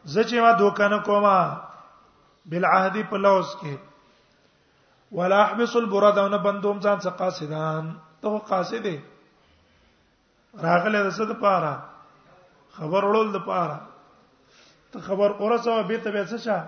زچې 0.06 0.42
ما 0.42 0.52
دوکان 0.60 1.00
کومه 1.06 1.38
بالعهد 2.50 2.98
په 3.10 3.18
لوز 3.18 3.52
کې 3.60 3.76
ولا 5.20 5.42
احبس 5.44 5.76
البرد 5.82 6.18
او 6.24 6.28
نه 6.34 6.38
بندوم 6.46 6.78
ځان 6.86 6.98
څخه 7.04 7.16
قاصدان 7.22 7.86
ته 8.22 8.40
قاصده 8.50 8.96
راغله 10.66 11.04
د 11.08 11.14
صد 11.20 11.32
پاره 11.44 11.74
خبر 12.80 13.06
ورول 13.12 13.32
د 13.36 13.46
پاره 13.50 13.80
ته 14.94 14.98
خبر 15.08 15.32
اورسه 15.42 15.78
به 15.94 15.98
ته 16.08 16.18
به 16.18 16.24
څه 16.30 16.38
شه 16.46 16.60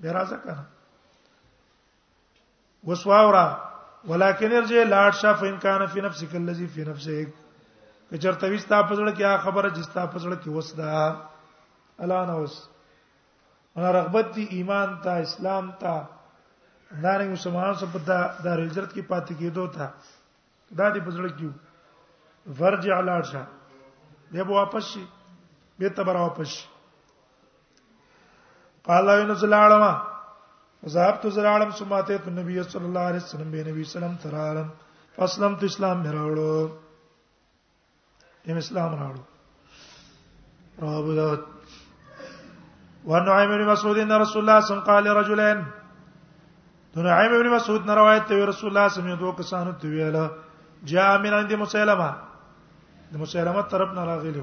به 0.00 0.12
راځه 0.12 0.38
کنه 0.44 0.64
وسواورا 2.90 3.46
ولکن 4.10 4.52
ارجع 4.58 4.84
لاړ 4.94 5.10
شه 5.20 5.32
فین 5.44 5.56
کان 5.66 5.86
فی 5.94 6.00
نفسک 6.08 6.34
الذی 6.40 6.66
فی 6.76 6.84
نفسک 6.90 7.28
کچرته 8.10 8.46
وستا 8.54 8.78
پزړه 8.88 9.12
کې 9.16 9.42
خبره 9.46 9.70
جستا 9.80 10.02
پزړه 10.12 10.36
کې 10.42 10.48
وسدا 10.48 11.16
الان 12.06 12.30
اوس 12.30 12.60
رغبت 13.76 14.34
دی 14.36 14.42
ایمان 14.56 14.98
ته 15.02 15.10
اسلام 15.22 15.70
ته 15.82 16.00
دارنګ 17.02 17.30
مسلمان 17.32 17.74
سره 17.74 17.88
په 17.92 17.98
دار 18.44 18.58
هجرت 18.60 18.92
کې 18.92 19.02
پاتې 19.08 19.34
کېدو 19.38 19.66
ته 19.76 19.86
دا 20.78 20.90
دې 20.90 21.00
بزړه 21.00 21.30
کیو 21.38 21.50
ورجع 22.60 22.98
لاړه 23.00 23.46
دې 24.32 24.42
به 24.48 24.52
واپس 24.58 24.84
شي 24.92 25.04
به 25.78 25.88
ته 25.98 26.04
بر 26.10 26.16
واپس 26.20 26.48
شي 26.56 26.66
قال 28.88 29.08
ان 29.14 29.34
زلاړم 29.34 30.02
زاب 30.96 31.20
تو 31.22 31.30
زلاړم 31.30 31.70
سماته 31.80 32.16
تو 32.24 32.30
نبی 32.40 32.62
صلی 32.62 32.84
الله 32.86 33.00
علیه 33.12 33.22
وسلم 33.24 33.50
به 33.56 33.64
نبی 33.70 33.84
سلام 33.94 34.16
ترالم 34.22 34.68
فسلم 35.16 35.56
تو 35.56 35.66
اسلام 35.66 35.96
مراوړو 36.02 36.68
ایم 38.46 38.56
اسلام 38.56 38.92
راوړو 38.94 39.24
رب 40.82 41.14
دات 41.16 41.51
وعن 43.04 43.24
نعيم 43.26 43.50
بن 43.50 43.62
مسعود 43.66 43.98
ان 43.98 44.12
رسول 44.24 44.40
الله 44.42 44.60
صلى 44.60 44.62
الله 44.62 44.62
عليه 44.62 44.64
وسلم 44.66 44.80
قال 44.90 45.00
لرجلين 45.04 45.58
نعيم 46.96 47.32
بن 47.42 47.46
مسعود 47.56 47.90
روایت 48.00 48.24
ته 48.28 48.44
رسول 48.52 48.68
الله 48.70 48.88
صلی 48.88 49.00
الله 49.00 49.02
علیه 49.02 49.12
وسلم 49.14 49.22
دوه 49.22 49.34
کسانو 49.40 49.72
ته 49.80 49.88
ویل 49.94 50.16
جاء 50.90 51.10
من 51.24 51.32
عند 51.38 51.52
مسلمه 51.62 52.10
د 53.12 53.16
مسلمه 53.24 53.62
طرف 53.72 53.90
نه 53.96 54.02
راغلی 54.10 54.42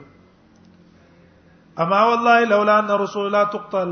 اما 1.82 2.00
والله 2.10 2.38
لولا 2.46 2.78
ان 2.80 2.92
رسول 3.04 3.26
الله 3.28 3.44
تقتل 3.54 3.92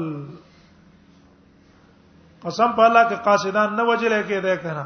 قسم 2.46 2.72
په 2.78 2.82
الله 2.88 3.04
کې 3.10 3.16
قاصدان 3.26 3.70
نه 3.76 3.84
وجلې 3.88 4.22
کې 4.28 4.40
ده 4.46 4.56
کنه 4.64 4.86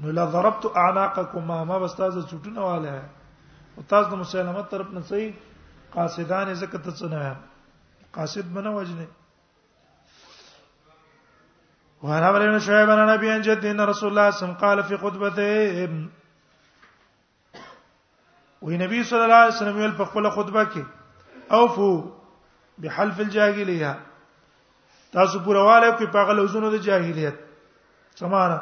نو 0.00 0.10
لا 0.16 0.24
ضربت 0.34 0.64
اعناقكما 0.82 1.58
ما 1.70 1.78
بستاز 1.84 2.14
چټونه 2.30 2.58
واله 2.58 3.02
او 3.78 3.82
تاسو 3.90 4.10
د 4.10 4.14
مسلمه 4.24 4.62
طرف 4.74 4.88
نه 4.96 5.00
صحیح 5.12 5.30
قاصدان 5.94 6.46
زکه 6.62 6.78
ته 6.84 6.90
څه 6.98 7.06
نه 7.12 7.22
قاصد 8.14 8.52
بنه 8.54 8.70
وجنه 8.76 9.06
وانا 12.02 12.30
ابن 12.30 12.58
شعيب 12.58 12.90
انا 12.90 13.14
نبي 13.16 13.36
ان 13.36 13.40
جد 13.40 13.64
ان 13.64 13.80
رسول 13.80 14.08
الله 14.08 14.30
صلى 14.30 14.48
الله 14.48 14.54
قال 14.60 14.84
في 14.84 14.96
خطبته 14.96 16.08
وي 18.62 18.76
نبي 18.76 19.04
صلى 19.04 19.24
الله 19.24 19.34
عليه 19.36 19.54
وسلم 19.54 19.76
ویل 19.76 19.94
په 19.98 20.04
خپل 20.10 20.30
خطبه 20.30 20.64
کې 20.64 20.82
اوفو 21.58 21.92
بحلف 22.78 23.20
الجاهليه 23.20 23.94
تاسو 25.12 25.38
پرواله 25.46 25.90
کوي 25.96 26.06
په 26.18 26.24
غلوزونو 26.30 26.70
د 26.76 26.82
جاهلیت 26.90 27.34
سمانه 28.22 28.60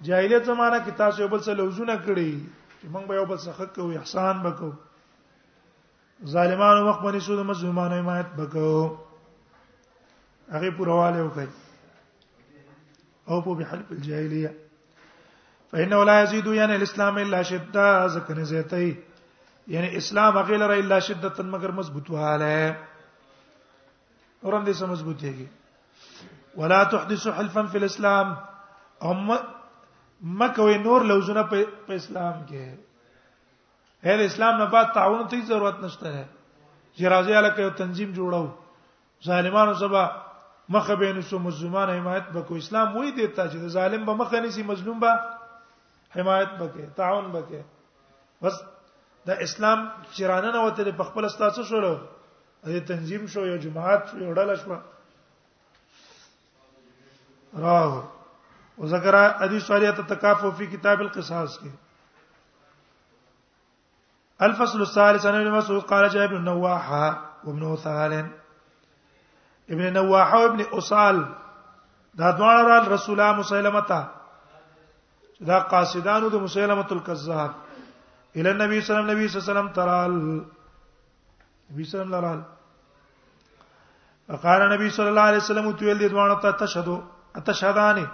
جاهلیت 0.00 0.44
زمانہ 0.44 0.76
کې 0.86 0.90
تاسو 1.02 1.22
یو 1.22 1.28
بل 1.34 1.42
سره 1.48 1.54
لوزونه 1.60 1.96
کړی 1.96 2.38
چې 2.80 2.86
موږ 2.86 3.06
به 3.10 3.14
یو 3.22 3.26
بل 3.32 3.38
سره 3.46 3.52
حق 3.58 3.78
او 3.78 3.90
احسان 3.98 4.42
وکړو 4.46 4.72
ظالمانو 6.32 6.86
مخ 6.88 6.96
باندې 7.02 7.20
شو 7.26 7.34
د 7.36 7.40
مظلومانو 7.50 7.94
حمایت 8.00 8.26
وکاو 8.38 8.82
هغه 10.56 10.68
پرواله 10.78 11.18
وکړي 11.22 11.48
او 13.30 13.36
په 13.46 13.50
حلف 13.70 13.88
الجاهلیه 13.96 14.50
فإنه 15.72 15.98
لا 16.10 16.16
يزيد 16.22 16.46
يعني 16.46 16.74
الإسلام 16.76 17.14
إلا 17.18 17.40
شدة 17.50 17.84
ذکر 18.18 18.36
زیتای 18.52 18.88
یعنی 19.74 19.88
اسلام 20.00 20.32
هغه 20.38 20.56
لره 20.62 20.74
الا 20.82 20.96
شدت 21.04 21.36
مگر 21.52 21.70
مضبوط 21.78 22.08
واله 22.14 22.54
اورم 24.44 24.64
دې 24.64 24.72
سم 24.80 24.88
مضبوط 24.94 25.16
دیږي 25.22 25.46
ولا 26.62 26.80
تحدث 26.94 27.22
حلفا 27.38 27.62
في 27.74 27.78
الاسلام 27.82 28.34
ام 29.12 29.30
مکه 30.22 30.66
نور 30.84 31.04
لوزونه 31.12 31.42
په 31.52 31.92
اسلام 31.96 32.42
کې 32.50 32.62
غیر 34.04 34.20
اسلام 34.24 34.54
نه 34.60 34.64
بعد 34.70 34.92
تعاون 34.94 35.28
ته 35.28 35.40
ضرورت 35.46 35.78
نشته 35.80 36.24
جرازی 36.96 37.32
الکه 37.34 37.62
یو 37.62 37.70
تنظیم 37.70 38.10
جوړو 38.12 38.44
ظالمانو 39.26 39.74
سبا 39.74 40.02
مخه 40.68 40.94
بین 40.96 41.20
سو 41.20 41.38
مظلومان 41.38 41.88
حمایت 41.90 42.22
بکو 42.34 42.54
اسلام 42.56 42.88
وای 42.96 43.10
دیتا 43.12 43.48
چې 43.48 43.56
ظالم 43.76 44.04
به 44.04 44.14
مخه 44.14 44.40
نسی 44.40 44.62
مظلوم 44.62 45.00
به 45.00 45.10
حمایت 46.16 46.48
بکې 46.60 46.82
تعاون 46.96 47.32
بکې 47.36 47.60
بس 48.42 48.56
دا 49.26 49.32
اسلام 49.46 49.78
چیرانه 50.16 50.50
نه 50.52 50.60
وته 50.66 50.92
په 50.98 51.04
خپل 51.12 51.24
استاسه 51.28 51.62
شولو 51.68 51.94
دې 52.64 52.80
تنظیم 52.90 53.22
شو 53.36 53.42
یو 53.46 53.56
جماعت 53.62 54.02
شو 54.10 54.16
یو 54.18 54.34
ډله 54.34 54.54
شو 54.64 54.70
راو 57.66 57.90
وذکر 58.78 59.14
حدیث 59.40 59.62
شریعه 59.66 59.92
تکافو 60.12 60.48
فی 60.60 60.66
کتاب 60.76 60.98
القصاص 61.00 61.52
کې 61.62 61.70
الفصل 64.42 64.80
الثالث 64.82 65.26
عن 65.26 65.34
ابن 65.34 65.50
مسعود 65.50 65.82
قال 65.82 66.08
جاء 66.08 66.24
ابن 66.24 66.44
نواحة 66.44 67.24
وابن 67.44 67.72
أثال 67.72 68.28
ابن 69.70 69.92
نواحة 69.92 70.42
وابن 70.46 70.60
أصال 70.62 71.26
دا 72.14 72.30
دوار 72.30 72.64
را 72.66 72.78
رسول 72.94 73.20
الله 73.20 73.38
مسلمة 73.40 74.08
دا 75.40 75.58
قاصدانو 75.58 76.28
د 76.28 76.34
مسلمة 76.34 76.86
الكذاب 76.92 77.50
الى 78.36 78.50
النبي 78.50 78.80
صلى 78.80 78.98
الله 79.00 79.12
عليه 79.12 79.24
وسلم 79.24 79.68
ترال 79.68 80.44
نبی 81.70 81.84
صلى 81.84 82.00
الله 82.02 82.16
عليه 82.16 82.30
وسلم 82.32 82.44
فقال 84.28 84.62
النبي 84.62 84.90
صلى 84.90 85.08
الله 85.08 85.20
عليه 85.22 85.36
وسلم 85.36 85.72
تويل 85.72 85.98
دي 85.98 86.08
دوانو 86.08 86.34
ته 86.40 86.50
تشهدو 86.50 87.02
اتشهدانی 87.36 88.06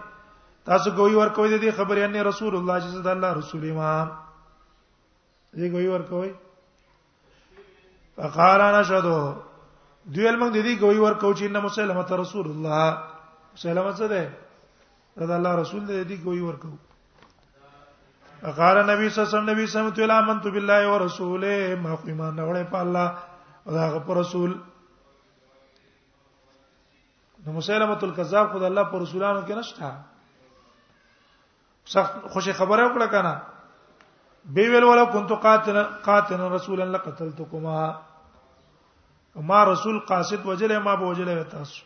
تاسو 0.65 0.91
ګوي 0.91 1.15
ورکوي 1.17 1.59
دي 1.59 1.73
خبرې 1.73 1.99
ان 2.05 2.17
رسول 2.17 2.57
الله 2.57 2.81
صلی 2.81 2.89
الله 2.89 3.11
علیه 3.11 3.11
وسلم 3.11 3.39
رسول 3.39 3.71
امام 3.71 4.09
دې 5.59 5.69
کوي 5.71 5.87
ورکوي 5.89 6.33
فقال 8.17 8.61
انا 8.61 8.83
شهدو 8.83 9.35
دویل 10.15 10.37
موږ 10.39 10.51
د 10.53 10.59
دې 10.67 10.75
کوي 10.83 10.99
ورکو 10.99 11.33
چې 11.39 11.45
ان 11.47 11.57
مسلمه 11.67 12.03
ته 12.11 12.15
رسول 12.23 12.47
الله 12.51 12.83
مسلمه 13.57 13.93
څه 13.99 14.07
ده 14.15 15.27
دا 15.33 15.37
الله 15.37 15.53
رسول 15.63 15.83
دې 15.87 16.05
دې 16.05 16.17
کوي 16.25 16.41
ورکو 16.41 16.71
فقال 18.45 18.77
نبی 18.91 19.09
صلی 19.09 19.21
الله 19.21 19.29
علیه 19.29 19.39
وسلم 19.39 19.51
نبی 19.51 19.67
صلی 19.67 19.81
الله 19.81 19.89
علیه 19.89 19.99
وسلم 19.99 20.23
امنت 20.25 20.47
بالله 20.55 20.83
ورسوله 20.93 21.77
ما 21.83 21.97
خو 22.03 22.07
ایمان 22.11 22.39
اورې 22.41 22.65
په 22.73 22.79
الله 22.85 23.09
او 23.67 23.73
هغه 23.83 23.99
پر 24.11 24.17
رسول 24.23 24.51
نو 27.47 27.53
مسلمه 27.53 27.95
تل 28.01 28.15
کذاب 28.23 28.53
خدای 28.53 28.69
الله 28.73 28.85
پر 28.95 29.03
رسولانو 29.09 29.41
کې 29.41 29.57
نشته 29.65 29.91
سخت 31.95 32.15
خوشی 32.33 32.53
خبره 32.59 32.83
وکړه 32.89 33.11
کنه 33.17 33.35
بی 34.45 34.69
ویل 34.69 34.85
ولا 34.85 35.05
كنت 35.05 35.33
قاتل 35.33 35.83
قاتل 35.85 36.41
رسولا 36.41 36.85
لقتلتكما 36.85 37.99
ما 39.37 39.65
رسول 39.65 40.01
قاصد 40.01 40.47
وجله 40.47 40.79
ما 40.79 40.95
بوجله 40.95 41.43
تاسو 41.43 41.83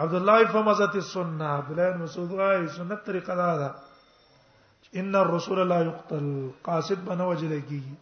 عبد 0.00 0.14
الله 0.14 0.44
فمزت 0.44 0.94
السنه 0.96 1.44
عبد 1.44 1.70
الله 1.70 1.96
مسعود 1.96 2.32
وايي 2.32 2.68
سنت 2.68 3.00
طریقه 3.06 3.34
دا 3.34 3.56
ده 3.58 3.74
ان 4.96 5.16
الرسول 5.16 5.68
لا 5.68 5.80
يقتل 5.82 6.50
قاصد 6.64 7.04
بنه 7.04 7.28
وجله 7.28 7.60
کیږي 7.68 7.94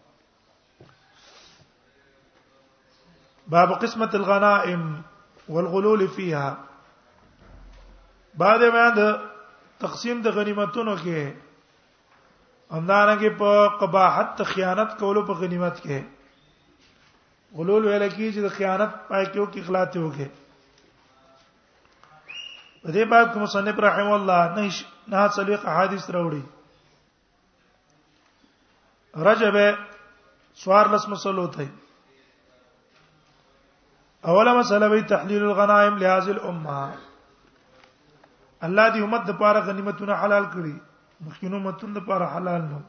باب 3.49 3.73
قسمه 3.81 4.11
الغنائم 4.15 5.03
والغلول 5.49 6.09
فيها 6.09 6.57
بعد 8.35 8.63
ما 8.63 8.89
تقسیم 9.81 10.23
د 10.23 10.27
غنیمتونو 10.29 10.97
کې 10.97 11.44
اندارنګه 12.75 13.31
په 13.41 13.67
قباحت 13.81 14.41
خیانت 14.51 14.91
کولو 15.01 15.23
په 15.27 15.35
غنیمت 15.41 15.75
کې 15.83 15.99
غلول 17.59 17.83
ویل 17.89 18.05
کی 18.17 18.29
چې 18.35 18.55
خیانت 18.55 18.93
پای 19.11 19.25
کېو 19.35 19.45
کې 19.53 19.59
اخلاص 19.63 19.91
وکړي 20.05 20.29
په 22.83 22.89
دې 22.95 23.03
باب 23.13 23.27
کوم 23.35 23.43
مصنف 23.47 23.79
رحم 23.87 24.11
الله 24.15 24.41
نه 24.57 24.65
نه 25.13 25.23
صلیق 25.37 25.69
احادیث 25.73 26.03
راوړي 26.17 26.43
رجب 29.29 29.57
سوار 30.63 30.87
لس 30.95 31.05
مسلو 31.13 31.45
ته 31.59 31.69
اوله 34.33 34.57
مسله 34.61 34.89
به 34.95 35.01
تحلیل 35.15 35.43
الغنائم 35.51 35.95
لهذه 36.03 36.33
الامه 36.35 36.81
الله 38.67 38.91
دې 38.93 39.07
امت 39.07 39.23
د 39.31 39.33
پاره 39.45 39.63
غنیمتونه 39.71 40.15
حلال 40.25 40.45
کړي 40.57 40.77
مخکینو 41.21 41.59
متون 41.61 41.95
د 41.95 41.99
پر 42.07 42.23
حلال 42.37 42.63
نو 42.71 42.81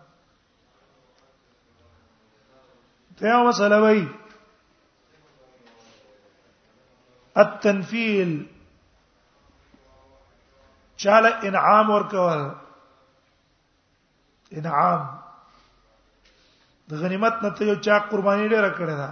ته 3.20 3.42
مسله 3.48 3.78
وای 3.86 4.02
التنفیل 7.44 8.32
چاله 11.04 11.32
انعام 11.50 11.88
ورکول 11.96 12.42
انعام 14.62 15.02
د 16.90 17.02
غنیمت 17.04 17.36
نه 17.44 17.50
ته 17.56 17.64
یو 17.72 17.76
چا 17.88 17.96
قرباني 18.10 18.48
ډیره 18.54 18.70
کړې 18.78 18.96
ده 19.00 19.10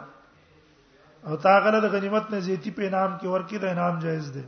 او 1.27 1.33
تا 1.45 1.53
غره 1.63 1.79
د 1.81 1.85
غنیمت 1.95 2.25
نه 2.31 2.39
زیاتی 2.49 2.69
په 2.77 2.81
انعام 2.87 3.11
کې 3.19 3.27
ورکی 3.35 3.57
دا 3.63 3.67
انعام 3.73 3.95
جایز 4.03 4.27
ده 4.35 4.43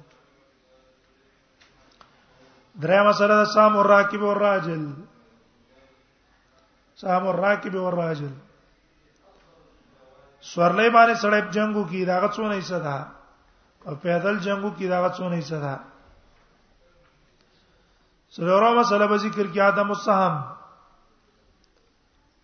درېمه 2.82 3.12
سره 3.20 3.44
سام 3.56 3.78
الراکب 3.80 4.22
والراجل 4.24 4.84
سام 7.02 7.24
الراکب 7.32 7.76
والراجل 7.84 8.34
سورلې 10.54 10.90
باندې 10.98 11.16
سړی 11.24 11.42
جنگو 11.58 11.84
کی 11.92 12.06
داغه 12.06 12.28
څونه 12.38 12.56
حصہ 12.58 12.80
ده 12.86 12.96
او 13.88 13.96
پیدل 14.02 14.40
جنگو 14.48 14.70
کی 14.80 14.88
داغه 14.88 15.10
څونه 15.20 15.36
حصہ 15.42 15.60
ده 15.66 15.76
سورہ 18.38 18.74
مسله 18.80 19.06
به 19.12 19.18
ذکر 19.26 19.48
کی 19.54 19.62
ادم 19.68 19.92
السهم 19.92 20.36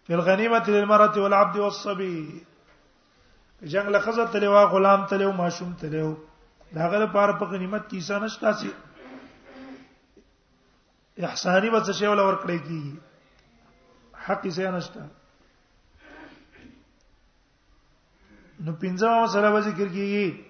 فی 0.08 0.14
الغنیمه 0.20 0.60
للمرأة 0.68 1.18
والعبد 1.26 1.58
والصبي 1.58 2.16
جنگ 3.74 3.90
لخذت 3.96 4.36
له 4.46 4.64
غلام 4.76 5.04
تلو 5.14 5.32
ماشوم 5.42 5.74
تلو 5.82 6.14
داغه 6.78 6.98
لپاره 7.04 7.32
په 7.40 7.46
غنیمت 7.56 7.90
کې 7.90 7.98
حصہ 7.98 8.18
نشتا 8.28 8.52
سي 8.64 8.72
احسانی 11.28 11.70
به 11.70 11.80
څه 11.86 11.94
شی 12.00 12.08
ولا 12.08 12.24
ور 12.28 12.36
کړی 12.44 12.58
کی 12.68 12.82
حق 14.28 14.42
یې 14.46 14.68
نشته 14.76 15.04
نو 18.66 18.72
پنځه 18.84 19.12
سره 19.34 19.50
به 19.54 19.62
ذکر 19.68 19.88
کیږي 19.96 20.44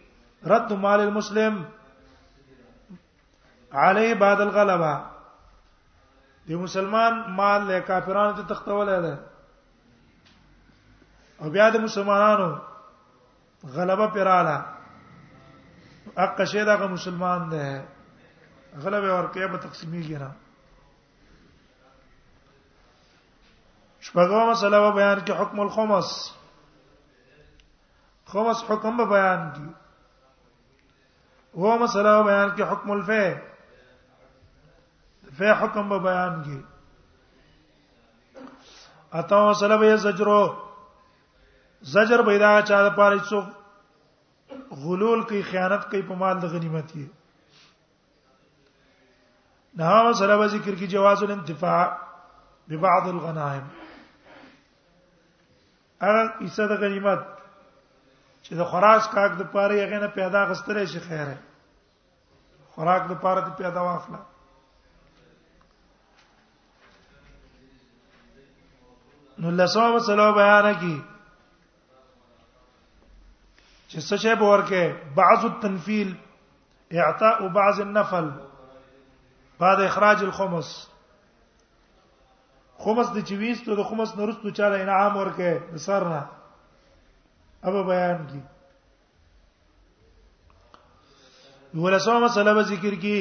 رد 0.54 0.72
مال 0.86 1.00
المسلم 1.00 1.64
علی 3.84 4.14
بعد 4.22 4.42
الغلبه 4.42 4.94
دی 6.48 6.56
مسلمان 6.56 7.14
مال 7.42 7.62
له 7.68 7.80
کافرانو 7.80 8.34
ته 8.42 8.54
تختول 8.54 8.92
ده 9.08 9.16
او 11.42 11.50
بیا 11.50 11.70
د 11.70 11.76
مسلمانانو 11.86 12.60
غلبه 13.78 14.08
پیراله 14.08 14.58
اقشه 16.18 16.66
دغه 16.66 16.88
مسلمان 16.88 17.50
ده 17.50 17.88
غلبه 18.84 19.14
ورکه 19.14 19.48
به 19.48 19.58
تقسیمیږي 19.58 20.18
نه 20.24 20.32
شپږمه 24.06 24.46
مسله 24.50 24.78
به 24.82 24.92
بیان 24.94 25.20
کې 25.26 25.34
حکم 25.42 25.60
الخمس 25.60 26.10
خمس 28.32 28.64
حکم 28.70 28.98
به 28.98 29.06
بیان 29.12 29.42
کی 29.56 29.68
هو 31.62 31.78
مسله 31.80 32.14
به 32.18 32.24
بیان 32.30 32.50
کې 32.56 32.62
حکم 32.72 32.92
الفی 32.92 33.28
فی 35.38 35.50
حکم 35.62 35.90
به 35.90 36.00
بیان 36.06 36.42
کی 36.46 36.60
اته 39.20 39.36
مسله 39.50 39.78
به 39.78 39.96
زجرو 40.06 40.42
زجر 41.94 42.22
به 42.22 42.38
دا 42.46 42.62
چا 42.62 42.82
د 42.90 42.96
پاره 42.96 43.20
څو 43.30 43.42
غلول 44.84 45.24
کوي 45.30 45.42
خیانت 45.52 45.90
کوي 45.92 46.02
په 46.10 46.16
مال 46.24 46.40
د 46.40 46.46
غنیمت 46.56 46.92
یې 46.92 47.10
نه 49.78 50.04
مسله 50.10 50.38
به 50.44 50.48
ذکر 50.58 50.76
کی 50.84 50.88
جواز 50.96 51.24
الانتفاع 51.24 51.86
ببعض 52.70 53.08
الغنائم 53.14 53.72
ارل 56.10 56.28
حصہ 56.44 56.62
د 56.70 56.76
غنیمت 56.82 57.20
چې 58.46 58.52
د 58.60 58.66
خوراک 58.70 59.04
کاک 59.16 59.32
د 59.40 59.44
پاره 59.54 59.76
یې 59.80 60.00
نه 60.04 60.08
پیدا 60.18 60.42
غسترې 60.50 60.86
شي 60.94 61.00
خیره 61.08 61.38
خوراک 62.74 63.02
د 63.10 63.14
پاره 63.24 63.42
ته 63.46 63.52
پیدا 63.62 63.82
واخله 63.82 64.20
نو 69.44 69.50
لسو 69.58 69.86
وسلو 69.96 70.28
بیان 70.42 70.68
کی 70.80 70.98
چې 73.90 74.00
څه 74.08 74.16
شی 74.24 74.36
به 74.42 74.46
ورکه 74.46 75.02
بعض 75.22 75.46
التنفیل 75.46 76.16
اعطاء 76.92 77.38
بعض 77.60 77.82
النفل 77.82 78.30
بعد 79.62 79.82
اخراج 79.82 80.24
الخمس 80.24 80.72
خمس 82.84 83.08
د 83.16 83.18
چويستو 83.30 83.72
د 83.80 83.82
خمس 83.90 84.10
نورستو 84.20 84.50
چاله 84.60 84.78
انعام 84.84 85.14
ورکه 85.22 85.50
سرنا 85.86 86.22
ابا 87.70 87.82
بیان 87.92 88.20
کی 88.32 88.40
ولا 91.84 92.00
سوما 92.06 92.28
سلام 92.38 92.60
ذکر 92.72 92.94
کی 93.04 93.18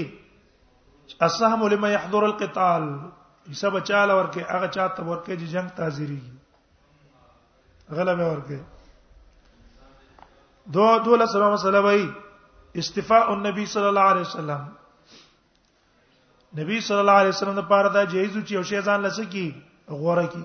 السهم 1.26 1.66
لما 1.74 1.88
يحضر 1.96 2.22
القتال 2.28 2.84
حساب 3.50 3.74
چاله 3.92 4.12
ورکه 4.20 4.40
هغه 4.52 4.68
چاته 4.74 5.02
ورکه 5.10 5.36
چې 5.40 5.46
جنگ 5.54 5.68
تازيري 5.80 6.20
غلبه 7.98 8.24
ورکه 8.32 8.58
دو 10.78 10.88
دوله 11.08 11.26
سلام 11.34 11.56
سلام 11.66 11.86
استفاء 12.76 13.32
النبي 13.32 13.66
صلى 13.66 13.88
الله 13.88 14.06
عليه 14.12 14.20
وسلم 14.28 14.62
نبی 16.58 16.80
صلی 16.80 16.96
الله 16.98 17.12
علیه 17.20 17.28
وسلم 17.28 17.60
د 17.60 17.68
پاره 17.68 17.88
دا 17.96 18.02
جایز 18.04 18.32
چې 18.46 18.52
یو 18.52 18.62
شی 18.70 18.80
ځان 18.86 19.00
لسه 19.04 19.24
کی 19.34 19.46
غوړه 19.86 20.26
کی 20.32 20.44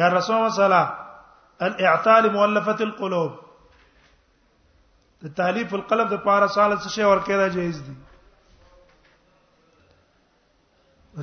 یا 0.00 0.08
رسول 0.16 0.36
الله 0.36 0.54
صلی 0.56 0.64
الله 0.64 0.88
الاعطاء 1.70 2.18
لمؤلفه 2.28 2.84
القلوب 2.84 3.32
د 5.24 5.34
تالیف 5.40 5.74
القلب 5.80 6.08
د 6.14 6.22
پاره 6.28 6.46
سال 6.60 6.70
څه 6.78 6.88
شی 6.98 7.04
ورکه 7.08 7.36
دا 7.44 7.48
جایز 7.58 7.82
دي 7.88 7.94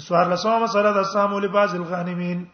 سوار 0.10 0.26
لسوم 0.36 0.68
سره 0.72 0.92
د 0.94 0.98
اسلام 1.06 1.40
لباس 1.48 1.74
الغانمین 1.78 2.46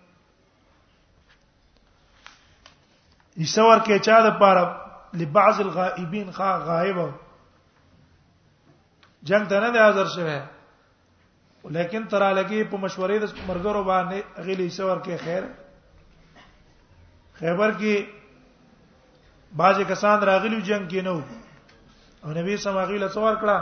ایسور 3.43 3.78
کې 3.78 3.99
چا 4.08 4.21
د 4.30 4.39
پاره 4.39 4.82
لبعض 5.21 5.60
الغائبین 5.62 6.32
خا 6.38 6.58
غائبو 6.69 7.10
جنگ 9.30 9.48
ته 9.50 9.60
نه 9.60 9.70
دی 9.74 9.78
حاضر 9.80 10.08
شوه 10.16 10.38
ولیکن 11.66 12.04
تر 12.12 12.24
لګي 12.38 12.64
په 12.72 12.78
مشورې 12.84 13.18
د 13.24 13.26
مرګرو 13.48 13.84
باندې 13.84 14.46
غلي 14.48 14.68
سور 14.76 14.98
کې 15.06 15.18
خیر 15.18 15.44
خیبر 17.40 17.72
کې 17.80 18.08
باج 19.64 19.82
کسان 19.94 20.24
راغلي 20.32 20.62
جنگ 20.70 20.88
کې 20.90 21.02
نو 21.02 21.22
او 22.24 22.34
نبی 22.38 22.58
سماغي 22.68 22.98
له 23.06 23.10
څور 23.18 23.34
کړه 23.42 23.58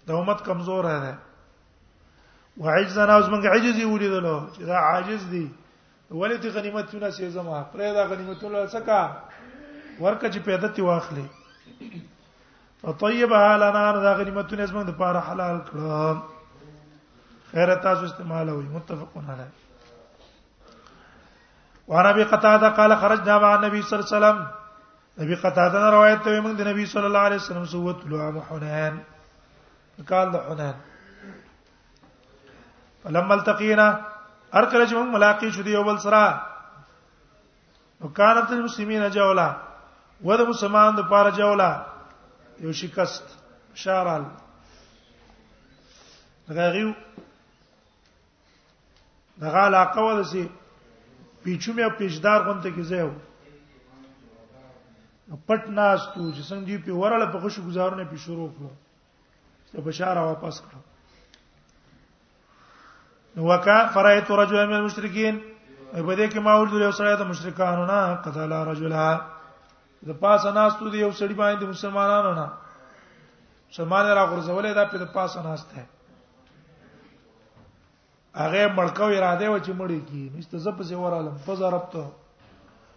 دا 0.08 0.14
امت 0.20 0.46
کمزور 0.46 0.86
ده 1.04 1.18
وعجزنا 2.64 3.14
اوس 3.16 3.28
موږ 3.34 3.46
عجز 3.54 3.76
یو 3.84 3.98
لیدلو 3.98 4.36
چې 4.56 4.62
دا 4.72 4.78
عاجز 4.90 5.24
دي 5.30 5.46
ولې 6.20 6.42
ته 6.42 6.50
غنیمتونه 6.58 7.10
سي 7.18 7.30
زما 7.38 7.62
پرې 7.72 7.94
دا 8.00 8.04
غنیمتونه 8.12 8.66
سکا 8.74 9.00
ورکه 9.06 10.30
چې 10.34 10.40
پیدا 10.50 10.68
تی 10.76 10.82
واخلې 10.88 12.04
فطيبها 12.82 13.58
لنا 13.64 13.84
دا 14.08 14.14
غنیمتونه 14.22 14.66
زما 14.74 14.84
د 14.90 14.96
پاره 15.02 15.24
حلال 15.32 15.58
کړه 15.72 17.50
خیر 17.56 17.74
تاسو 17.88 18.06
استعمال 18.10 18.50
وي 18.54 18.68
متفقون 18.78 19.30
علی 19.34 19.48
وعن 21.94 22.06
ابي 22.12 22.24
قتاده 22.36 22.70
قال 22.78 22.96
خرجنا 23.04 23.38
مع 23.48 23.52
النبي 23.58 23.82
صلى 23.82 24.00
الله 24.00 24.08
عليه 24.08 24.16
وسلم 24.18 25.28
ابي 25.28 25.36
قتاده 25.44 25.84
روایت 25.98 26.24
ته 26.24 26.42
موږ 26.42 26.56
د 26.64 26.68
نبی 26.74 26.86
صلی 26.94 27.06
الله 27.12 27.20
علیه 27.32 27.42
وسلم 27.44 27.66
سوت 27.74 28.06
لو 28.14 28.24
ابو 28.30 28.42
حنان 28.54 29.04
کال 30.04 30.32
د 30.32 30.36
حنان 30.48 30.74
فلما 33.04 33.34
التقينا 33.34 33.88
ارکل 34.56 34.86
چې 34.86 34.96
موږ 34.96 35.08
ملاقات 35.12 35.54
شو 35.56 35.62
دی 35.64 35.76
اول 35.76 35.98
سره 36.06 36.22
نو 38.00 38.08
کانت 38.20 38.50
المسلمین 38.52 39.10
جولا 39.20 39.50
و 40.24 40.28
د 40.38 40.40
مسلمان 40.48 40.96
د 40.96 41.00
پاره 41.12 41.32
جولا 41.40 41.72
یو 42.66 42.72
شکست 42.82 43.24
شارل 43.86 44.24
غریو 46.58 46.92
دغه 49.42 49.58
علاقه 49.68 50.00
و 50.02 50.10
دسي 50.22 50.44
پیچوم 51.44 51.78
یا 51.80 51.90
پیچدار 51.98 52.40
غونته 52.44 52.70
کې 52.76 52.82
زه 52.92 53.02
و 53.06 53.14
پټ 55.48 55.70
ناس 55.70 56.02
تو 56.14 56.32
چې 56.32 56.44
څنګه 56.50 56.66
دی 56.66 56.78
په 56.88 56.92
ورله 57.04 57.26
په 57.32 57.38
خوش 57.46 57.56
گزارونه 57.68 58.04
په 58.12 58.16
شروع 58.26 58.50
کړو 58.58 58.70
ته 59.72 59.82
بشاره 59.82 60.22
واپس 60.26 60.62
کړ 60.62 60.74
نو 63.36 63.44
وکا 63.48 63.78
فرایت 63.94 64.32
رجلا 64.42 64.66
من 64.66 64.76
المشرکین 64.80 65.36
په 65.94 66.16
دې 66.16 66.28
کې 66.32 66.40
ما 66.48 66.54
ورته 66.58 66.78
یو 66.84 66.92
سړی 67.00 67.16
د 67.22 67.26
مشرکانو 67.32 67.86
نه 67.92 68.00
قتل 68.26 68.52
رجلا 68.72 69.08
د 70.10 70.20
پاسه 70.22 70.52
ناستو 70.60 70.90
دی 70.94 71.00
یو 71.02 71.12
سړی 71.12 71.34
باندې 71.34 71.66
مسلمانانو 71.74 72.32
نه 72.34 72.48
مسلمان 73.70 74.06
را 74.18 74.24
غرزولې 74.32 74.72
دا 74.76 74.86
په 74.92 74.98
د 75.04 75.12
پاسه 75.16 75.44
ناشته 75.44 75.86
هغه 78.36 78.68
مړکو 78.76 79.08
اراده 79.18 79.50
و 79.50 79.60
چې 79.60 79.72
مړی 79.82 80.00
کی 80.10 80.24
نشته 80.36 80.58
زپ 80.68 80.82
سي 80.90 80.96
ورالم 81.02 81.38
په 81.48 81.56
زربته 81.64 82.04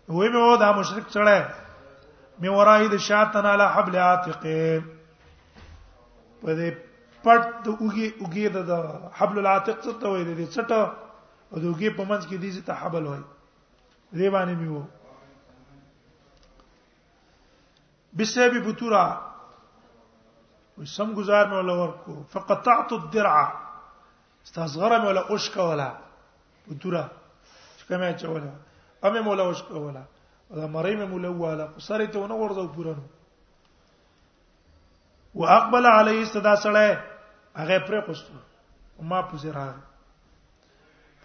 وې 0.08 0.28
مې 0.32 0.40
و 0.42 0.60
دا 0.64 0.70
مشرک 0.78 1.06
چړې 1.14 2.38
مې 2.40 2.50
ورای 2.58 2.88
د 2.94 3.04
شاتن 3.08 3.46
علی 3.52 3.66
حبل 3.74 3.94
عاتقه 4.08 4.56
په 6.42 6.50
دې 6.58 6.68
پټ 7.24 7.40
د 7.64 7.66
اوګي 7.80 8.06
اوګي 8.20 8.46
د 8.70 8.72
حبل 9.18 9.36
العاتق 9.42 9.76
څه 9.84 9.92
ته 10.00 10.06
وایي 10.10 10.24
د 10.26 10.42
څټه 10.54 10.80
او 11.52 11.56
د 11.62 11.64
اوګي 11.70 11.90
په 11.98 12.02
منځ 12.10 12.22
کې 12.28 12.36
دې 12.42 12.50
ته 12.68 12.72
حبل 12.82 13.04
وایي 13.10 13.24
دې 14.18 14.28
باندې 14.34 14.54
مې 14.60 14.68
وو 14.72 14.84
بسبب 18.16 18.54
بتورا 18.66 19.04
وسم 20.78 21.08
گزار 21.18 21.44
مې 21.50 21.56
ولا 21.60 21.74
ورکو 21.82 22.12
فقطعت 22.32 22.88
الدرع 22.98 23.36
استاز 24.44 24.70
غرم 24.80 25.02
ولا 25.08 25.22
اوشک 25.32 25.54
ولا 25.70 25.90
بتورا 26.68 27.04
څنګه 27.78 27.96
مې 28.00 28.12
چولا 28.22 28.52
امه 29.06 29.20
مولا 29.26 29.42
اوشک 29.48 29.68
ولا 29.72 30.02
دا 30.58 30.66
مړې 30.74 30.92
مې 30.98 31.06
مولا 31.12 31.30
والا 31.42 31.66
سره 31.86 32.04
ته 32.12 32.18
ونه 32.18 32.34
ورځو 32.42 32.64
پورانو 32.76 33.04
واقبل 35.34 35.86
علیه 35.86 36.24
صدا 36.24 36.56
سره 36.56 36.98
هغه 37.56 37.78
پر 37.78 38.00
قصو 38.00 38.32
ما 39.00 39.22
پوزرا 39.22 39.74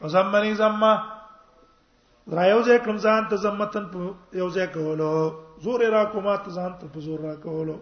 فزمنی 0.02 0.54
زما 0.56 0.96
را 2.28 2.46
یو 2.48 2.64
ځای 2.64 2.78
کوم 2.84 2.98
ځان 2.98 3.24
ته 3.30 3.36
زمتن 3.36 3.86
یو 4.34 4.50
ځای 4.50 4.68
کولو 4.68 5.34
زور 5.64 5.80
را 5.90 6.06
کوم 6.06 6.36
ته 6.38 6.52
ځان 6.52 6.74
ته 6.80 7.00
زور 7.00 7.20
را 7.20 7.36
کولو 7.36 7.80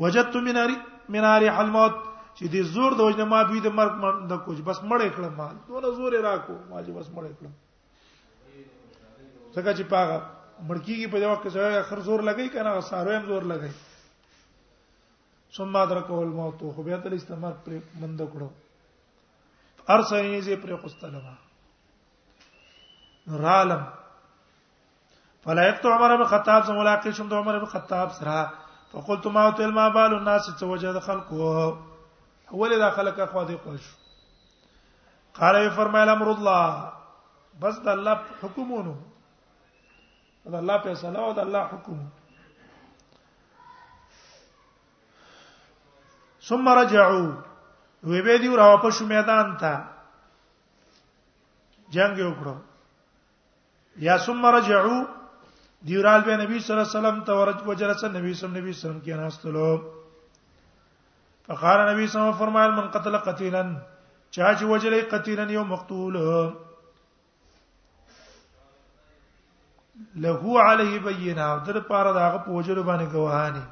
وجدت 0.00 0.36
مناری 0.36 0.76
مناری 1.08 1.48
الموت 1.48 1.94
چې 2.38 2.44
دې 2.46 2.62
زور 2.62 2.92
د 2.92 3.00
وجنه 3.00 3.24
ما 3.24 3.42
دوی 3.42 3.60
د 3.60 3.66
مرګ 3.72 3.92
د 4.30 4.44
کوج 4.44 4.60
بس 4.64 4.78
مړې 4.80 5.08
کړم 5.16 5.32
ما 5.38 5.48
دونه 5.68 5.90
زور 5.96 6.12
را 6.20 6.36
کو 6.38 6.54
ما 6.70 6.82
چې 6.84 6.90
بس 6.96 7.06
مړې 7.14 7.32
کړم 7.38 7.52
څنګه 9.54 9.72
چې 9.78 9.82
پاغه 9.92 10.18
مړکیږي 10.68 11.06
په 11.12 11.18
دې 11.20 11.26
وخت 11.30 11.42
کې 11.42 11.50
ځای 11.56 11.76
اخر 11.78 11.98
زور 12.00 12.20
لګی 12.20 12.48
کنه 12.54 12.80
سارو 12.80 13.12
هم 13.16 13.26
زور 13.26 13.42
لګی 13.52 13.70
ثم 15.56 15.76
ادركه 15.80 16.16
الموت 16.22 16.60
خو 16.76 16.82
بیا 16.86 16.96
تل 17.04 17.12
استمر 17.18 17.52
پر 17.66 17.74
مند 18.00 18.20
کړو 18.32 18.48
ارسه 19.94 20.16
یې 20.22 20.40
زی 20.48 20.56
پر 20.64 20.72
خوستلما 20.82 21.34
رالم 23.44 23.82
فلایت 25.46 25.84
عمر 25.92 26.10
بن 26.16 26.24
خطاب 26.32 26.60
سره 26.66 26.76
ملاقات 26.80 27.04
شوم 27.20 27.28
د 27.30 27.32
عمر 27.40 27.54
بن 27.58 27.70
خطاب 27.76 28.08
سره 28.18 28.38
فقلت 28.92 29.24
ما 29.38 29.44
تل 29.60 29.70
ما 29.78 29.86
بال 29.98 30.12
الناس 30.18 30.44
توجد 30.64 30.96
خلقو 31.06 31.46
اول 32.52 32.70
اذا 32.78 32.88
خلق 32.98 33.16
اخو 33.26 33.42
دي 33.52 33.58
قش 33.64 33.84
قال 35.40 35.54
وی 35.60 35.70
فرمایله 35.80 36.12
امر 36.18 36.28
الله 36.34 36.66
بس 37.64 37.74
د 37.88 37.90
الله 37.96 38.14
حکمونو 38.44 38.94
د 40.50 40.54
الله 40.62 40.76
فیصله 40.86 41.20
او 41.26 41.32
د 41.40 41.42
الله 41.46 41.64
حکم 41.74 41.98
ثم 46.48 46.68
رجعوا 46.78 47.26
وی 48.04 48.22
به 48.22 48.38
دی 48.38 48.48
را 48.56 48.62
واپس 48.70 48.98
میدان 49.10 49.48
تا 49.62 49.72
جنگ 51.94 52.16
وکړو 52.26 52.54
یا 54.06 54.16
ثم 54.24 54.42
رجعوا 54.54 54.98
دیورال 55.88 56.20
به 56.26 56.34
نبی 56.40 56.58
صلی 56.60 56.74
الله 56.76 56.88
علیه 56.88 56.96
وسلم 56.98 57.18
ته 57.26 57.32
ورج 57.40 57.58
وجلس 57.70 58.02
نبی 58.14 58.32
صلی 58.34 58.48
الله 58.48 58.60
علیه 58.60 58.70
وسلم 58.78 59.00
کې 59.04 59.08
راستلو 59.22 59.70
فقال 61.46 61.78
نبی 61.94 62.06
صلی 62.06 62.20
الله 62.20 62.34
علیه 62.34 62.34
وسلم 62.34 62.38
فرمایل 62.42 62.70
من 62.78 62.86
قتل 62.98 63.14
قتیلا 63.30 63.62
چا 64.30 64.54
چې 64.54 64.64
وجلې 64.72 65.02
قتیلا 65.12 65.44
یو 65.52 65.64
مقتول 65.74 66.16
له 70.14 70.62
علیه 70.70 70.94
بینه 70.98 71.58
در 71.66 71.80
پاره 71.80 72.12
داغه 72.18 72.38
پوجل 72.38 72.82
باندې 72.82 73.12
گواهانی 73.12 73.62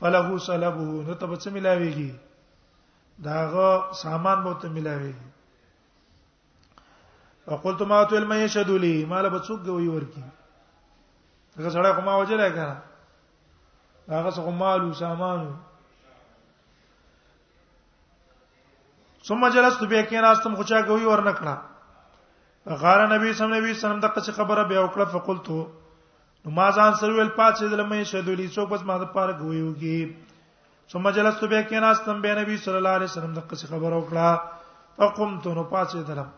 فله 0.00 0.28
سلبه 0.48 0.84
نو 1.06 1.14
ته 1.20 1.26
به 1.30 1.36
څه 1.42 1.50
ملاويږي 1.54 2.10
داغه 3.28 3.68
سامان 4.02 4.38
به 4.44 4.52
ته 4.60 4.68
ملاويږي 4.76 5.28
او 7.48 7.56
قلت 7.64 7.80
ما 7.90 8.04
تو 8.04 8.16
علم 8.16 8.32
يشهد 8.32 8.70
لي 8.84 8.94
مال 9.12 9.28
به 9.30 9.38
څوک 9.48 9.60
وی 9.68 9.88
ورکی 9.94 10.24
هغه 11.56 11.70
سره 11.76 11.92
کومه 11.96 12.14
وجه 12.20 12.36
لای 12.40 12.52
کنه 12.52 12.76
هغه 14.08 14.30
څه 14.36 14.40
مالو 14.62 14.92
سامانو 15.02 15.50
ثم 19.26 19.44
جلست 19.56 19.82
به 19.90 20.06
کې 20.08 20.16
راستم 20.28 20.56
خو 20.56 20.62
چا 20.70 20.80
غوي 20.88 21.04
ورنکړه 21.08 21.56
غار 22.82 23.00
نبی 23.14 23.32
صلی 23.32 23.44
الله 23.46 23.56
علیه 23.62 23.72
وسلم 23.76 24.00
دغه 24.06 24.32
خبره 24.40 24.64
به 24.64 24.82
وکړه 24.84 25.06
فقلت 25.12 25.48
نو 26.44 26.50
ما 26.56 26.66
ځان 26.70 26.94
سره 27.00 27.12
ویل 27.16 27.28
پاتې 27.38 27.68
دلمه 27.70 28.04
شدولي 28.10 28.48
څو 28.56 28.66
پس 28.72 28.84
ما 28.90 28.98
د 29.00 29.08
پاره 29.16 29.32
غویوږي 29.32 30.16
ثم 30.92 31.08
جلست 31.16 31.42
بیا 31.50 31.60
کې 31.64 31.76
ناستم 31.86 32.22
به 32.26 32.34
نبی 32.38 32.56
صلی 32.62 32.76
الله 32.80 32.94
علیه 33.00 33.10
وسلم 33.10 33.34
دغه 33.34 33.66
خبر 33.72 33.92
وکړه 33.92 34.40
فقمت 35.00 35.46
نو 35.58 35.64
پاتې 35.64 35.96
دلم 36.12 36.28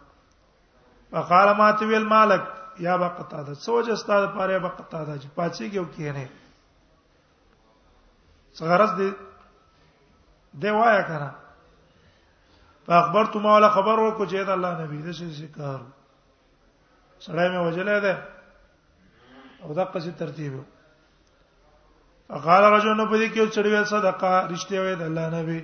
فقال 1.13 1.53
ما 1.61 1.71
تی 1.79 1.85
ویل 1.91 2.05
مالک 2.15 2.43
یا 2.87 2.97
با 3.03 3.09
قطاده 3.21 3.55
سوج 3.67 3.91
استاد 3.95 4.29
پاره 4.39 4.59
با 4.67 4.73
قطاده 4.81 5.19
چې 5.19 5.27
پاتې 5.37 5.73
کېو 5.73 5.87
کېنه 5.97 6.29
څغرز 8.61 8.91
دې 8.91 9.11
دی 10.63 10.71
وایا 10.81 11.01
کنه 11.03 11.35
فاخبرت 12.87 13.37
ما 13.43 13.55
ولا 13.55 13.69
خبر 13.79 13.99
ورکو 13.99 14.27
چې 14.27 14.35
دا 14.51 14.61
الله 14.61 14.81
نبی 14.85 15.01
دې 15.13 15.33
شي 15.41 15.49
کار 15.57 15.81
سړی 17.21 17.51
مې 17.51 17.67
وجلې 17.67 18.07
ده 18.09 18.21
او 19.65 19.73
دا 19.75 19.85
قصې 19.85 20.11
ترتیب 20.19 20.53
قال 22.45 22.65
رجل 22.73 22.97
نو 23.01 23.05
پدې 23.11 23.29
کې 23.35 23.43
چړې 23.55 23.71
صدقه 23.93 24.31
رښتیا 24.53 24.81
وې 24.85 24.95
د 25.01 25.03
الله 25.09 25.27
نبی 25.37 25.61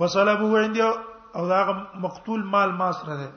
وصلبه 0.00 0.46
عندي 0.64 0.80
او 1.36 1.42
دا 1.52 1.60
مقتول 2.06 2.40
مال 2.54 2.70
ما 2.80 2.88
سره 2.98 3.14
ده 3.20 3.28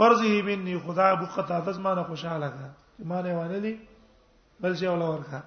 فرضه 0.00 0.32
مني 0.48 0.74
خدا 0.88 1.06
ابو 1.14 1.26
قتاده 1.36 1.72
زما 1.78 1.94
نه 2.00 2.02
خوشاله 2.10 2.50
ده 2.58 2.68
ما 3.12 3.20
نه 3.28 3.32
وانه 3.38 3.58
دي 3.64 3.72
بل 4.64 4.76
شي 4.82 4.88
ولا 4.90 5.08
ورکا 5.12 5.40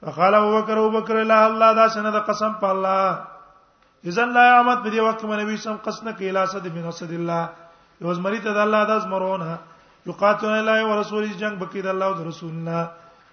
فقال 0.00 0.34
ابو 0.40 0.50
بکر 0.56 0.76
ابو 0.82 0.90
بکر 1.00 1.16
لا 1.32 1.38
الله 1.46 1.72
دا 1.80 1.86
شنه 1.98 2.10
د 2.16 2.20
قسم 2.30 2.52
په 2.64 2.68
الله 2.76 4.12
اذن 4.12 4.34
لا 4.38 4.44
يعمد 4.48 4.78
بدي 4.88 5.00
وقت 5.08 5.24
من 5.28 5.38
نبی 5.44 5.56
سم 5.66 5.76
قسم 5.90 6.10
کې 6.16 6.28
لا 6.38 6.46
صد 6.56 6.66
من 6.80 6.90
صد 7.02 7.12
الله 7.20 7.42
یوز 8.04 8.18
مریته 8.24 8.50
د 8.52 8.56
الله 8.66 8.84
د 8.90 9.00
ازمرونه 9.00 9.58
یقاتل 10.06 10.46
الله 10.46 10.84
و 10.84 11.00
رسول 11.00 11.32
جنگ 11.40 11.58
بکی 11.58 11.82
د 11.82 11.86
الله 11.86 12.06
او 12.12 12.28
رسولنا 12.28 12.80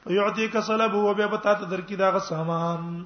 ويعطي 0.06 0.48
کسلب 0.50 0.92
هو 0.96 1.14
به 1.14 1.28
پتا 1.28 1.54
ته 1.56 1.66
درکی 1.72 1.96
دا 1.96 2.20
سامان 2.20 3.06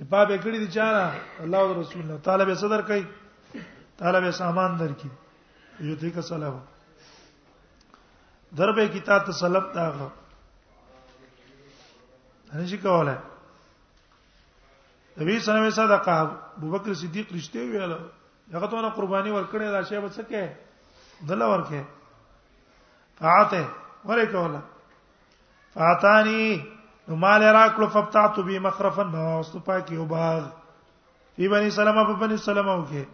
د 0.00 0.04
پابې 0.10 0.36
کړی 0.42 0.58
دي 0.58 0.68
چاره 0.74 1.20
الله 1.42 1.58
او 1.60 1.80
رسول 1.80 2.02
الله 2.02 2.18
طالب 2.28 2.52
صدر 2.54 2.82
کوي 2.82 3.04
طالب 3.98 4.30
سامان 4.30 4.76
درکی 4.78 5.10
یعطي 5.80 6.10
کسلب 6.10 6.54
دربه 8.56 8.88
کی 8.88 9.00
تا 9.00 9.18
تسلب 9.18 9.72
داغه 9.72 10.08
هنشي 12.52 12.76
کوله 12.78 13.18
نبی 15.18 15.40
صلی 15.40 15.52
الله 15.54 15.62
علیه 15.62 15.72
وسلم 15.72 15.86
صدقه 15.86 16.10
ابو 16.20 16.70
بکر 16.70 16.94
صدیق 16.94 17.26
رښتیا 17.32 17.64
ویل 17.72 17.92
هغه 18.52 18.66
ته 18.66 18.88
قرباني 18.90 19.30
ورکړې 19.30 19.72
دا 19.76 19.82
شی 19.82 20.00
به 20.00 20.08
څه 20.08 20.22
کې 20.30 20.65
دل 21.20 21.42
ورکه 21.42 21.82
فاعته 23.18 23.66
ورکه 24.08 24.38
ولا 24.38 24.60
فاعتانی 25.74 26.66
نو 27.08 27.16
مال 27.26 27.42
راکلو 27.56 27.86
فبتعت 27.94 28.38
بی 28.46 28.58
مخرفا 28.68 29.02
ما 29.02 29.28
واست 29.36 29.56
پاکی 29.64 29.96
او 29.96 30.04
باغ 30.14 30.42
فی 31.36 31.48
بنی 31.48 31.70
سلمہ 31.70 32.02
په 32.06 32.12
بنی 32.20 32.36
سلمہ 32.46 32.74
وکي 32.80 33.04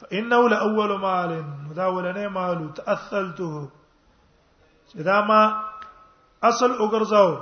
فانه 0.00 0.42
لاول 0.54 0.96
مال 1.06 1.38
دا 1.76 1.86
ولنه 1.86 2.28
مال 2.38 2.68
تاثلته 2.80 3.62
چې 4.88 5.00
دا 5.08 5.20
ما 5.32 5.40
اصل 6.50 6.72
وګرځاو 6.78 7.38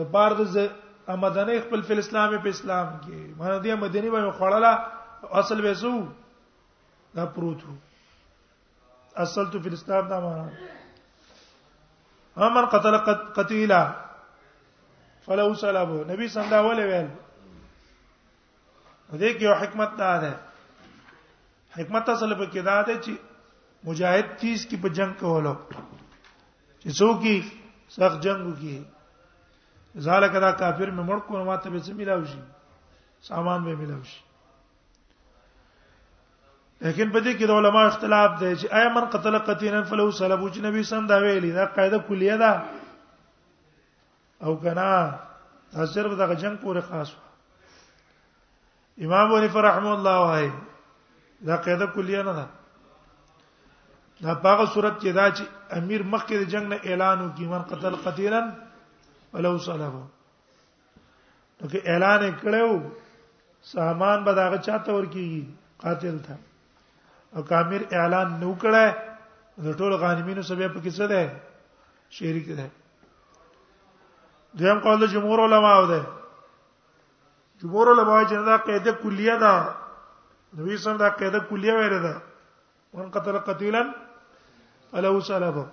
د 0.00 0.10
بار 0.16 0.32
د 0.34 0.70
امدنه 1.08 1.60
خپل 1.68 1.82
فل 1.90 1.98
اسلامي 2.04 2.38
په 2.42 2.48
اسلام 2.56 2.86
کې 2.86 3.38
مانه 3.38 3.58
دې 3.58 3.74
مدني 3.86 4.10
باندې 4.10 4.38
خړاله 4.42 5.32
اصل 5.44 5.60
وېسو 5.64 5.96
دا 7.16 7.24
پروت 7.34 7.64
وو 7.66 7.74
اصلت 9.20 9.52
فی 9.52 9.68
الاسلام 9.68 10.08
دا 10.08 10.20
معنا 10.20 10.46
ومن 12.36 12.66
قتل 12.74 12.96
قتیلا 13.40 13.82
فلو 15.26 15.52
سلبه 15.62 16.04
نبی 16.12 16.28
صلی 16.28 16.42
الله 16.54 16.72
علیه 16.72 16.86
وسلم 16.94 17.10
دې 19.20 19.30
کې 19.36 19.44
یو 19.44 19.54
حکمت 19.62 19.90
دا 19.98 20.12
ده 20.22 20.32
حکمت 21.78 22.08
اصل 22.14 22.34
په 22.34 22.46
کې 22.54 22.60
دا 22.70 22.82
ده 22.86 22.94
چې 23.04 23.12
مجاهد 23.90 24.26
چیز 24.44 24.64
کې 24.68 24.76
په 24.82 24.88
جنگ 24.96 25.12
کولو 25.24 25.54
چې 26.82 26.88
څوک 26.98 27.18
یې 27.28 27.38
سخت 27.96 28.18
جنگ 28.24 28.40
وکړي 28.48 28.76
ځاله 30.04 30.28
کدا 30.34 30.50
کافر 30.60 30.88
مې 30.90 31.04
مړ 31.08 31.18
کو 31.28 31.38
نو 31.38 31.44
ماته 31.44 31.70
به 31.70 31.80
څه 31.86 31.92
ملاوي 32.00 32.26
شي 32.34 32.40
سامان 33.28 33.64
به 33.68 33.74
ملاوي 33.82 34.06
شي 34.14 34.20
لیکن 36.84 37.10
په 37.14 37.20
دې 37.24 37.32
کې 37.38 37.44
د 37.46 37.52
علما 37.62 37.82
اختلاف 37.88 38.30
دی 38.40 38.50
چې 38.60 38.66
اي 38.76 38.86
من 38.94 39.04
قتل 39.10 39.34
قتیلا 39.48 39.82
فلو 39.90 40.06
سلبو 40.20 40.46
چې 40.54 40.60
نبی 40.66 40.80
سم 40.88 41.04
دا 41.12 41.18
ویلي 41.24 41.50
دا 41.58 41.64
قاعده 41.76 41.98
کلیه 42.08 42.36
ده 42.40 42.50
او 44.46 44.52
کنا 44.64 44.90
تاثیر 45.76 46.04
به 46.08 46.14
دغه 46.22 46.34
جنگ 46.42 46.54
پورې 46.64 46.80
خاص 46.88 47.08
امام 49.10 49.28
ابو 49.38 49.60
رحمه 49.68 49.92
الله 49.92 50.16
وای 50.24 50.48
دا 51.52 51.56
قاعده 51.68 51.86
کلیه 51.94 52.20
نه 52.32 52.36
ده 52.42 52.46
دا 54.26 54.32
هغه 54.54 54.66
صورت 54.74 55.00
کې 55.00 55.08
دا 55.08 55.30
چې 55.30 55.42
امیر 55.70 56.02
مخکې 56.10 56.34
د 56.36 56.44
جنگ 56.56 56.66
نه 56.76 56.80
اعلان 56.84 57.18
وکړي 57.24 57.46
من 57.56 57.62
قتل 57.72 57.94
قتیلا 58.04 58.42
ولو 59.32 59.54
صلبه 59.72 60.02
نو 60.04 61.64
کې 61.68 61.78
اعلان 61.88 62.20
کړو 62.44 62.72
سامان 63.74 64.18
به 64.28 64.32
داغه 64.46 64.56
چاته 64.56 64.92
ورکیږي 64.92 65.42
قاتل 65.84 66.16
ته 66.26 66.34
او 67.34 67.42
کامیر 67.50 67.80
اعلان 67.96 68.28
نو 68.40 68.54
کړه 68.60 68.86
د 69.66 69.76
ټولو 69.80 69.96
غانمینو 70.00 70.42
سبب 70.48 70.74
په 70.74 70.80
کیسه 70.86 71.06
ده 71.12 71.20
شریک 72.16 72.48
ده 72.58 72.66
دیم 74.60 74.78
قول 74.86 74.98
د 75.02 75.12
جمهور 75.12 75.38
علما 75.44 75.70
و 75.82 75.86
ده 75.90 76.00
جمهور 77.62 77.86
علما 77.92 78.16
چې 78.30 78.36
دا 78.48 78.56
قاعده 78.66 78.92
کلیه 79.04 79.36
ده 79.44 79.52
نبی 80.56 80.76
صلی 80.76 80.76
الله 80.76 80.76
علیه 80.76 80.86
وسلم 80.86 81.00
دا 81.04 81.10
قاعده 81.22 81.38
کلیه 81.52 81.74
ویره 81.78 82.00
ده 82.06 82.14
وان 82.94 83.08
قتل 83.16 83.36
قتیلا 83.48 83.82
الا 84.96 85.08
وسلبه 85.16 85.64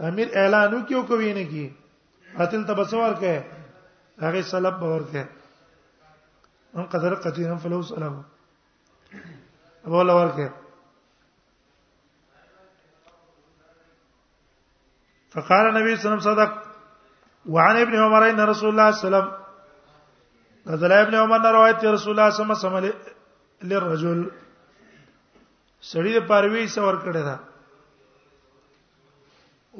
کامیر 0.00 0.28
اعلان 0.42 0.68
وکيو 0.74 1.02
کوي 1.12 1.32
نه 1.32 1.44
کی 1.54 1.64
قاتل 2.36 2.62
تبصور 2.74 3.14
کوي 3.24 3.40
هغه 4.22 4.42
سلب 4.52 4.78
باور 4.84 5.00
کوي 5.16 5.24
ان 6.76 6.86
قتل 6.94 7.14
قتیلا 7.26 7.56
فلوس 7.66 7.92
الهو 7.98 8.22
بوله 9.92 10.12
ورکه 10.20 10.48
فقال 15.34 15.64
النبي 15.68 15.92
صلى 15.96 16.04
الله 16.04 16.16
عليه 16.20 16.32
وسلم 16.32 16.32
صدق 16.34 16.52
وعن 17.46 17.76
ابن 17.76 17.94
عمر 18.04 18.22
ان 18.30 18.40
رسول 18.40 18.68
الله 18.70 18.90
صلى 18.90 19.04
الله 19.08 19.18
عليه 19.18 19.28
وسلم 19.28 19.28
نزل 20.66 20.92
ابن 20.92 21.14
عمر 21.14 21.40
روایت 21.56 21.84
رسول 21.96 22.12
الله 22.12 22.30
صلى 22.30 22.42
الله 22.44 22.56
عليه 22.56 22.66
وسلم 22.66 22.98
للرجل 23.70 24.18
سړی 25.90 26.10
د 26.16 26.20
پاروي 26.28 26.68
څور 26.68 26.94
کړه 27.04 27.22
دا 27.28 27.36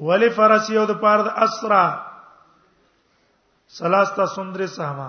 ولی 0.06 0.28
فرس 0.36 0.70
یو 0.70 0.84
د 0.86 0.92
پار 1.00 1.18
د 1.24 1.28
اسرا 1.46 1.84
سلاستا 3.78 4.26
سندري 4.34 4.66
سهما 4.76 5.08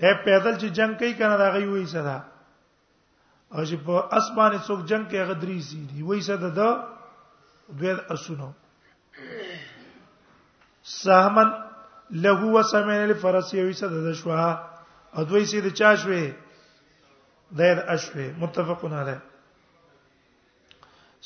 اے 0.00 0.12
پیدل 0.24 0.54
چې 0.58 0.68
جنگ 0.78 0.94
کوي 0.98 1.14
کنه 1.14 1.36
دا 1.36 1.50
غي 1.50 1.66
وې 1.66 1.86
صدا 1.94 2.20
او 3.52 3.60
چې 3.68 3.76
په 3.86 3.94
اسمانه 4.18 4.58
څوک 4.66 4.80
جنگ 4.90 5.04
کې 5.10 5.22
غدري 5.30 5.54
سي 5.68 5.78
دی 5.90 6.00
وایي 6.08 6.22
صد 6.28 6.42
د 6.58 6.60
دوی 7.80 7.92
اسونو 8.14 8.48
سهمن 11.02 11.48
له 12.22 12.30
هو 12.40 12.56
سمین 12.72 13.00
الفرس 13.08 13.46
یوي 13.60 13.74
صد 13.82 13.92
د 14.06 14.08
شوا 14.22 14.42
او 15.16 15.20
دوی 15.34 15.44
سي 15.52 15.58
د 15.68 15.70
چا 15.82 15.90
شوي 16.04 16.24
د 17.60 17.78
اشوي 17.94 18.26
متفقون 18.42 18.92
علی 19.04 19.16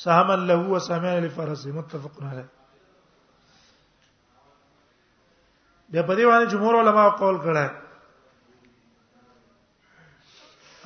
سهمن 0.05 0.39
له 0.51 0.55
هو 0.63 0.75
سمین 0.91 1.15
الفرس 1.23 1.63
متفقون 1.79 2.25
علی 2.33 2.45
بیا 5.91 6.01
په 6.07 6.13
دې 6.15 6.25
باندې 6.29 6.47
جمهور 6.55 6.73
علما 6.83 7.03
قول 7.09 7.37
کړه 7.49 7.65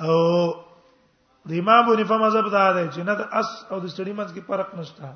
او 0.08 0.12
د 1.48 1.52
امام 1.60 1.86
بنی 1.86 2.04
په 2.10 2.16
مذهب 2.22 2.46
دا 2.56 2.64
دی 2.76 2.84
چې 2.94 3.00
نه 3.08 3.14
د 3.18 3.22
اس 3.40 3.48
او 3.70 3.76
د 3.84 3.86
سړی 3.96 4.12
منځ 4.18 4.30
کې 4.34 4.42
فرق 4.48 4.68
نشته 4.78 5.08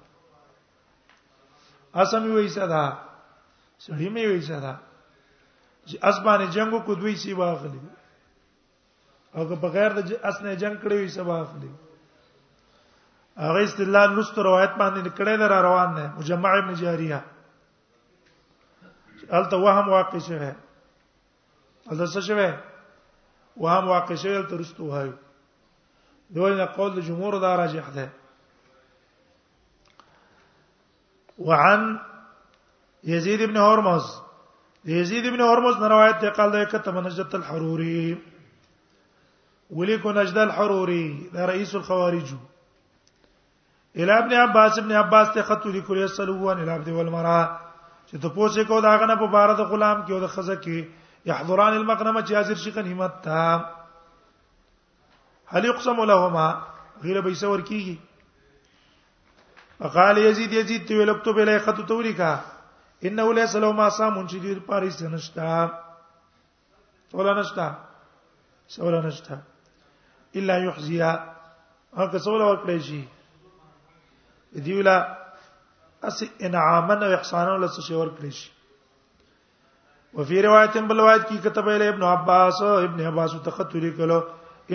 اسم 2.03 2.23
وی 2.35 2.49
صدا 2.57 2.87
سړی 3.87 4.09
مې 4.15 4.25
وی 4.31 4.41
صدا 4.51 4.75
چې 5.89 5.97
اس 6.09 6.17
باندې 6.27 6.47
جنگو 6.57 6.79
کو 6.89 6.93
دوی 7.01 7.15
سی 7.23 7.33
واخلي 7.41 7.81
او 9.37 9.47
که 9.49 9.55
بغیر 9.65 9.91
د 9.99 10.01
اس 10.29 10.37
نه 10.45 10.55
جنگ 10.63 10.77
کړی 10.83 10.97
وي 11.01 11.09
سبا 11.17 11.37
اخلي 11.43 11.71
هغه 13.43 13.61
استدلال 13.65 14.11
نست 14.19 14.39
روایت 14.47 14.71
باندې 14.79 15.01
نکړې 15.07 15.39
در 15.43 15.63
روان 15.67 15.95
نه 15.99 16.05
مجمع 16.19 16.53
ابن 16.59 16.75
جاریه 16.81 17.21
الته 19.37 19.57
وهم 19.67 19.89
واقع 19.95 20.19
شوه 20.31 20.49
الته 21.91 22.07
څه 22.07 22.21
شوه 22.29 22.51
وهم 23.67 23.89
واقع 23.95 24.15
شوه 24.25 24.37
الته 24.39 24.57
رستو 24.65 24.91
هایو 24.97 25.13
دول 26.31 26.65
قول 26.67 26.99
الجمهور 26.99 27.39
دا 27.39 27.57
راجح 27.57 27.89
ده 27.89 28.09
وعن 31.39 31.99
يزيد 33.05 33.43
بن 33.43 33.57
هرمز 33.57 34.03
يزيد 34.85 35.27
بن 35.27 35.41
هرمز 35.41 35.83
روایت 35.83 36.19
ده 36.23 36.31
قال 36.31 36.51
ده 36.51 36.65
كتب 36.65 36.95
نجدة 36.97 37.29
الحروري 37.39 38.19
وليكو 39.71 40.13
نجدة 40.13 40.43
الحروري 40.43 41.31
ده 41.35 41.45
رئيس 41.45 41.75
الخوارج 41.75 42.25
الى 43.97 44.19
ابن 44.19 44.35
عباس 44.35 44.79
ابن 44.79 44.93
عباس 44.93 45.35
ته 45.35 45.43
خط 45.43 45.67
لیکل 45.67 45.99
یسلو 45.99 46.53
ان 46.53 46.59
الى 46.63 46.71
عبد 46.71 46.89
والمرأة 46.89 47.61
چې 48.11 48.17
ته 48.23 48.29
پوښتې 48.29 48.67
کو 48.69 48.81
دا 48.81 48.97
غنه 48.97 49.15
په 49.15 49.27
بار 49.27 49.55
د 49.55 49.61
غلام 49.61 50.07
کې 50.07 50.11
او 50.13 50.21
د 50.21 50.27
خزه 50.27 50.55
کې 50.61 50.85
يحضران 51.27 51.73
المغنمه 51.77 52.23
چې 52.27 52.33
حاضر 52.35 52.55
شي 52.55 52.71
غنیمت 52.71 53.23
ته 53.23 53.76
هل 55.49 55.65
يقسم 55.65 56.01
لهما 56.11 56.47
غیر 57.03 57.21
به 57.21 57.35
څور 57.41 57.61
کیږي 57.71 57.97
فقال 59.79 60.19
يزيد 60.19 60.53
يزيد 60.53 60.87
تو 60.89 61.05
لكتب 61.05 61.39
الى 61.39 61.59
خط 61.59 61.89
توريكا 61.89 62.41
انه 63.05 63.35
ليس 63.35 63.57
لهما 63.57 63.89
سام 63.89 64.27
چې 64.29 64.35
دې 64.45 64.55
پاریس 64.71 65.03
نشتا 65.03 65.73
ولا 67.13 67.41
نشتا 67.41 67.79
سولا 68.77 69.07
نشتا 69.07 69.39
الا 70.41 70.55
يحزيا 70.65 71.11
هغه 71.97 72.19
سولا 72.29 72.45
ورکړی 72.51 72.79
شي 72.89 73.03
دیولا 74.67 74.97
اس 76.11 76.19
انعامن 76.43 77.03
او 77.03 77.11
احسانن 77.15 77.61
له 77.61 77.69
څه 77.69 77.91
ورکړی 77.91 78.31
شي 78.41 78.49
وفي 80.19 80.37
روایت 80.43 80.73
بل 80.79 81.01
روایت 81.01 81.23
کې 81.29 81.37
كتب 81.49 81.67
الى 81.69 81.89
ابن 81.89 82.03
عباس 82.03 82.63
ابن 82.63 83.01
عباس 83.13 83.31
تخطری 83.51 83.91
کلو 84.01 84.21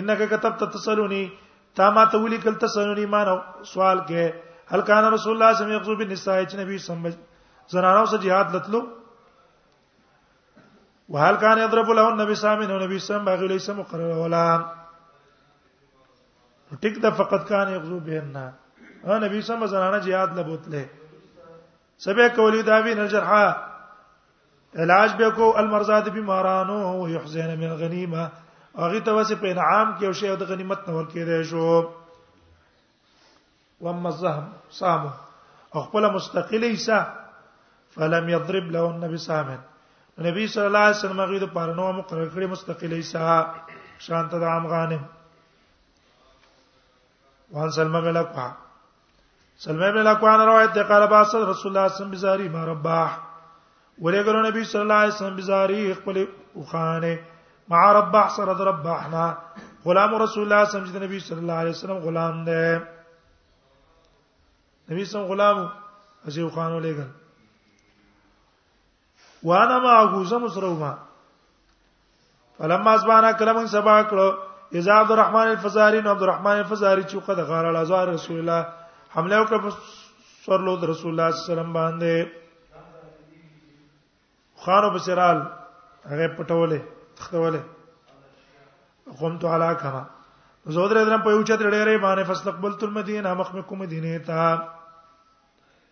انک 0.00 0.20
کتب 0.30 0.56
تتسلونی 0.60 1.24
تا 1.76 1.88
ما 1.94 2.04
ته 2.10 2.18
ولي 2.22 2.36
کل 2.44 2.54
تسلونی 2.64 3.06
ما 3.14 3.20
سوال 3.72 3.98
کې 4.08 4.74
هل 4.74 4.80
کان 4.90 5.04
رسول 5.04 5.06
الله 5.06 5.16
صلی 5.16 5.38
الله 5.38 5.56
علیه 5.56 5.56
وسلم 5.58 5.74
یقصد 5.76 5.98
بالنساء 6.02 6.36
چې 6.50 6.54
نبی 6.64 6.78
سمج 6.78 7.14
زنانو 7.72 8.04
سره 8.12 8.20
jihad 8.24 8.54
لتلو 8.54 8.80
وهل 11.16 11.34
کان 11.44 11.58
یضرب 11.64 11.90
له 11.98 12.08
النبي 12.12 12.34
سامن 12.44 12.70
او 12.72 12.78
نبی 12.84 12.98
سم 13.06 13.24
باغی 13.30 13.48
له 13.52 13.58
سم 13.64 13.76
مقرر 13.80 14.14
ولا 14.20 14.44
ټیک 16.84 17.02
دا 17.02 17.10
فقط 17.22 17.48
کان 17.48 17.68
یقصد 17.72 18.02
بهنا 18.10 18.46
او 19.04 19.18
نبی 19.26 19.40
سم 19.48 19.66
زنانه 19.74 20.00
jihad 20.06 20.30
لبوتله 20.36 20.84
سبه 22.06 22.28
کولی 22.38 22.62
دا 22.70 22.80
وی 22.84 22.94
نجرحا 23.02 23.44
علاج 24.84 25.10
به 25.16 25.30
کو 25.36 25.50
المرضات 25.64 26.08
بیمارانو 26.16 26.80
ويحزن 27.04 27.54
من 27.64 27.72
غنیمه 27.82 28.28
هغه 28.80 29.00
ته 29.06 29.12
وسه 29.18 29.34
په 29.42 29.46
انعام 29.52 29.88
کې 29.96 30.04
او 30.08 30.12
شی 30.18 30.26
او 30.32 30.36
د 30.40 30.48
غنیمت 30.50 30.80
نه 30.88 30.92
ورکېدای 30.96 31.42
شو 31.50 31.64
وم 33.84 34.04
زهم 34.22 34.46
سامو 34.80 35.10
او 35.74 35.78
خپل 35.88 36.04
مستقله 36.16 36.66
ایسا 36.76 36.98
فلم 37.96 38.28
يضرب 38.34 38.66
له 38.76 38.84
النبي 38.94 39.18
سامن 39.28 39.60
نبی 40.26 40.46
صلی 40.54 40.66
الله 40.70 40.84
علیه 40.86 40.96
وسلم 41.04 41.20
هغه 41.24 41.38
د 41.42 41.46
پرنو 41.56 41.88
مقرر 41.98 42.28
کړی 42.34 42.46
مستقله 42.54 42.96
ایسا 43.00 43.36
شانت 44.06 44.30
د 44.44 44.44
عام 44.52 44.66
غانم 44.72 45.02
وان 47.56 47.70
سلمہ 47.78 48.00
بن 48.06 48.14
لقوا 48.18 48.46
سلمہ 49.66 49.90
بن 49.96 50.04
لقوا 50.10 50.36
نے 50.36 50.44
روایت 50.50 50.76
ہے 50.76 50.82
قال 50.92 51.06
باص 51.10 51.34
رسول 51.34 51.44
اللہ 51.44 51.58
صلی 51.60 51.70
اللہ 51.70 51.80
علیہ 51.88 51.94
وسلم 51.94 52.10
بزاری 52.10 52.48
ما 52.54 52.64
رباح 52.72 53.10
ولے 54.02 54.24
گرو 54.26 54.40
نبی 54.48 54.64
صلی 54.72 54.80
اللہ 54.80 55.00
علیہ 55.04 55.14
وسلم 55.14 55.36
بزاری 55.42 55.80
خپل 56.00 56.16
وخانه 56.56 57.12
مع 57.68 57.92
رب 57.92 58.16
احسر 58.16 58.48
رب 58.66 58.86
احنا 58.86 59.38
غلام 59.86 60.14
رسول 60.22 60.42
الله 60.52 60.64
صلی 60.64 60.80
الله 60.80 60.84
علیه 60.84 60.90
وسلم 60.90 61.02
نبی 61.02 61.18
صلی 61.20 61.38
الله 61.38 61.52
علیه 61.52 61.70
وسلم 61.70 61.96
غلام 61.98 62.44
دی 62.44 62.74
نبی 64.90 65.04
صلی 65.04 65.20
الله 65.20 65.34
غلام 65.34 65.72
ازیو 66.26 66.48
خان 66.50 66.72
ولېګل 66.78 67.08
وانا 69.42 69.78
ما 69.78 69.96
غوزم 70.12 70.48
سروما 70.48 70.94
فلما 72.58 72.90
ازبانا 72.94 73.32
کلمن 73.32 73.66
سبا 73.66 74.02
کړو 74.02 74.28
اذا 74.74 74.92
عبد 75.00 75.10
الرحمن 75.10 75.46
الفزاري 75.50 76.00
نو 76.00 76.10
عبد 76.10 76.22
الرحمن 76.22 76.56
الفزاري 76.58 77.02
چې 77.04 77.16
قد 77.26 77.38
غار 77.40 77.64
الازار 77.70 78.08
رسول 78.08 78.38
الله 78.38 78.66
حمله 79.14 79.42
وکړه 79.44 79.74
سرلو 80.46 80.76
د 80.76 80.84
رسول 80.84 81.10
الله 81.10 81.30
صلی 81.30 81.30
الله 81.30 81.30
علیه 81.30 81.34
وسلم 81.34 81.72
باندې 81.72 82.26
خارو 84.64 84.90
بسرال 84.94 85.36
هغه 86.10 86.36
پټولې 86.38 87.01
خوله 87.26 87.62
قمت 89.20 89.44
علی 89.54 89.70
کما 89.82 90.02
زه 90.74 90.86
درې 90.88 91.04
درم 91.08 91.22
په 91.26 91.30
یو 91.34 91.42
چت 91.48 91.60
ډېرې 91.74 91.96
باندې 92.04 92.24
فاستقبلت 92.30 92.80
المدینه 92.86 93.30
مخ 93.40 93.48
مې 93.54 93.62
کوم 93.70 93.78
مدینه 93.82 94.18
ته 94.18 94.38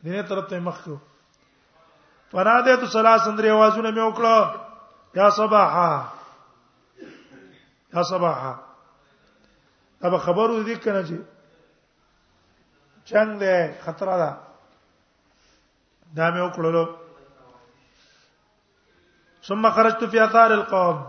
دینه 0.07 0.23
طرف 0.31 0.45
ته 0.53 0.59
مخ 0.69 0.79
کو 0.87 0.97
فناده 2.33 2.77
تو 2.83 2.87
صلاح 2.95 3.17
سندري 3.27 3.51
आवाजونه 3.55 3.91
مې 3.97 4.05
وکړه 4.09 4.37
یا 5.21 5.31
صباحا 5.39 5.91
یا 7.95 8.03
صباحا 8.11 8.53
دا 10.01 10.19
خبرو 10.27 10.59
دې 10.65 10.77
کنه 10.85 11.03
چې 11.09 11.17
چنګ 13.11 13.39
دې 13.39 13.83
خطر 13.87 14.07
ده 14.07 14.31
دا 16.17 16.31
مې 16.35 16.51
وکړلو 16.51 16.87
ثم 19.49 19.71
خرجت 19.77 20.05
في 20.13 20.19
اثار 20.25 20.51
القوم 20.57 21.01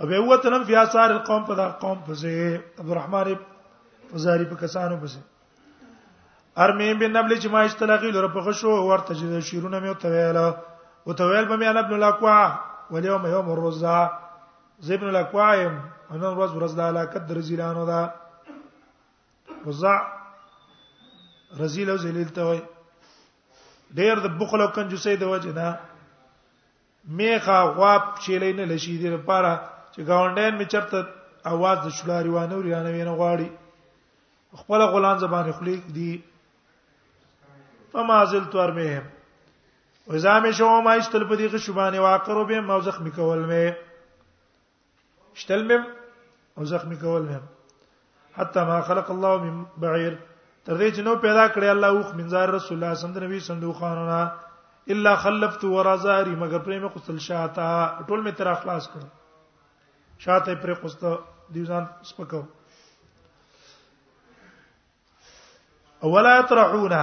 او 0.00 0.06
به 0.06 0.20
وته 0.20 0.48
نن 0.50 0.64
بیا 0.64 0.84
سار 0.92 1.10
القوم 1.12 1.44
په 1.48 1.54
دا 1.54 1.66
قوم 1.80 1.98
پسې 2.06 2.60
عبدالرحمن 2.80 3.36
فزاری 4.12 4.44
په 4.44 4.56
کسانو 4.62 4.96
پسې 5.00 5.18
ارمی 6.64 6.88
بن 7.02 7.10
نبل 7.16 7.36
چې 7.40 7.48
ما 7.52 7.60
استلغی 7.68 8.10
لره 8.16 8.28
په 8.32 8.40
غشو 8.48 8.70
ورته 8.72 9.14
چې 9.14 9.46
شیرونه 9.50 9.78
مې 9.80 9.94
ته 10.00 10.06
ویل 10.14 10.36
او 11.06 11.12
ته 11.20 11.24
ویل 11.30 11.46
به 11.48 11.56
مې 11.56 11.66
انا 11.66 11.80
ابن 11.80 11.98
لقوا 11.98 12.58
واليوم 12.90 13.26
يوم 13.34 13.48
الرزا 13.52 13.94
زبن 14.88 15.08
لقوا 15.18 15.54
يم 15.58 15.78
انا 16.10 16.32
روز 16.40 16.50
ورځ 16.50 16.76
د 16.80 16.90
علاقه 16.92 17.18
درزیلانو 17.30 17.84
دا 17.92 18.00
وزع 19.66 19.94
رزیل 21.60 21.90
او 21.90 21.96
ذلیل 22.02 22.28
ته 22.40 22.50
وای 22.50 22.60
ډیر 24.00 24.16
د 24.26 24.36
بخل 24.42 24.60
او 24.66 24.68
کنجوسۍ 24.76 25.16
د 25.24 25.32
وجه 25.32 25.52
نه 25.60 25.72
میخه 27.22 27.56
غواب 27.80 28.02
چیلې 28.14 28.52
نه 28.60 28.64
لشي 28.74 28.98
د 29.04 29.16
لپاره 29.16 29.54
چې 29.96 30.06
گاونډین 30.08 30.54
می 30.60 30.64
چرته 30.72 30.98
आवाज 31.54 31.76
د 31.84 31.88
شولاري 31.98 32.30
وانه 32.34 32.56
ورانه 32.60 32.90
وینه 32.96 33.12
غواړي 33.20 33.48
خپل 34.62 34.80
غلان 34.94 35.16
زبانه 35.24 35.52
خلیق 35.60 35.82
دی 35.98 36.12
فما 37.92 38.18
زلت 38.34 38.52
ورمه 38.58 39.02
وزام 40.12 40.44
شو 40.58 40.68
ما 40.88 40.92
استل 41.00 41.22
په 41.32 41.40
دې 41.40 41.46
غشبانه 41.56 41.98
واقر 42.08 42.36
به 42.52 42.60
موزخ 42.70 42.96
میکول 43.06 43.40
مې 43.50 43.66
شتل 45.44 45.60
مې 45.68 45.78
او 46.56 46.62
زخمی 46.76 46.96
کول 47.04 47.22
مې 47.28 47.38
حتی 48.38 48.60
ما 48.70 48.76
خلق 48.90 49.10
الله 49.16 49.34
من 49.44 49.58
بعير 49.82 50.12
تر 50.64 50.74
دې 50.80 50.88
چې 50.94 51.00
نو 51.08 51.12
پیدا 51.24 51.44
کړی 51.54 51.68
الله 51.74 51.88
اوخ 51.96 52.08
منزار 52.20 52.48
رسول 52.56 52.76
الله 52.78 52.92
صلی 52.94 53.06
الله 53.06 53.24
علیه 53.24 53.36
وسلم 53.36 53.48
صندوقانونه 53.50 54.20
الا 54.94 55.12
خلفت 55.26 55.64
ورا 55.74 55.96
زاري 56.08 56.34
مگر 56.42 56.60
پرې 56.66 56.76
مې 56.82 56.90
قتل 56.96 57.18
شاته 57.28 57.68
ټول 58.08 58.20
مې 58.26 58.32
تر 58.40 58.48
اخلاص 58.56 58.86
کړ 58.94 59.02
شاته 60.18 60.54
پرې 60.62 60.74
قسط 60.82 61.02
دیوزان 61.54 61.84
سپکو 62.10 62.40
اولا 66.04 66.32
يطرحونا 66.38 67.02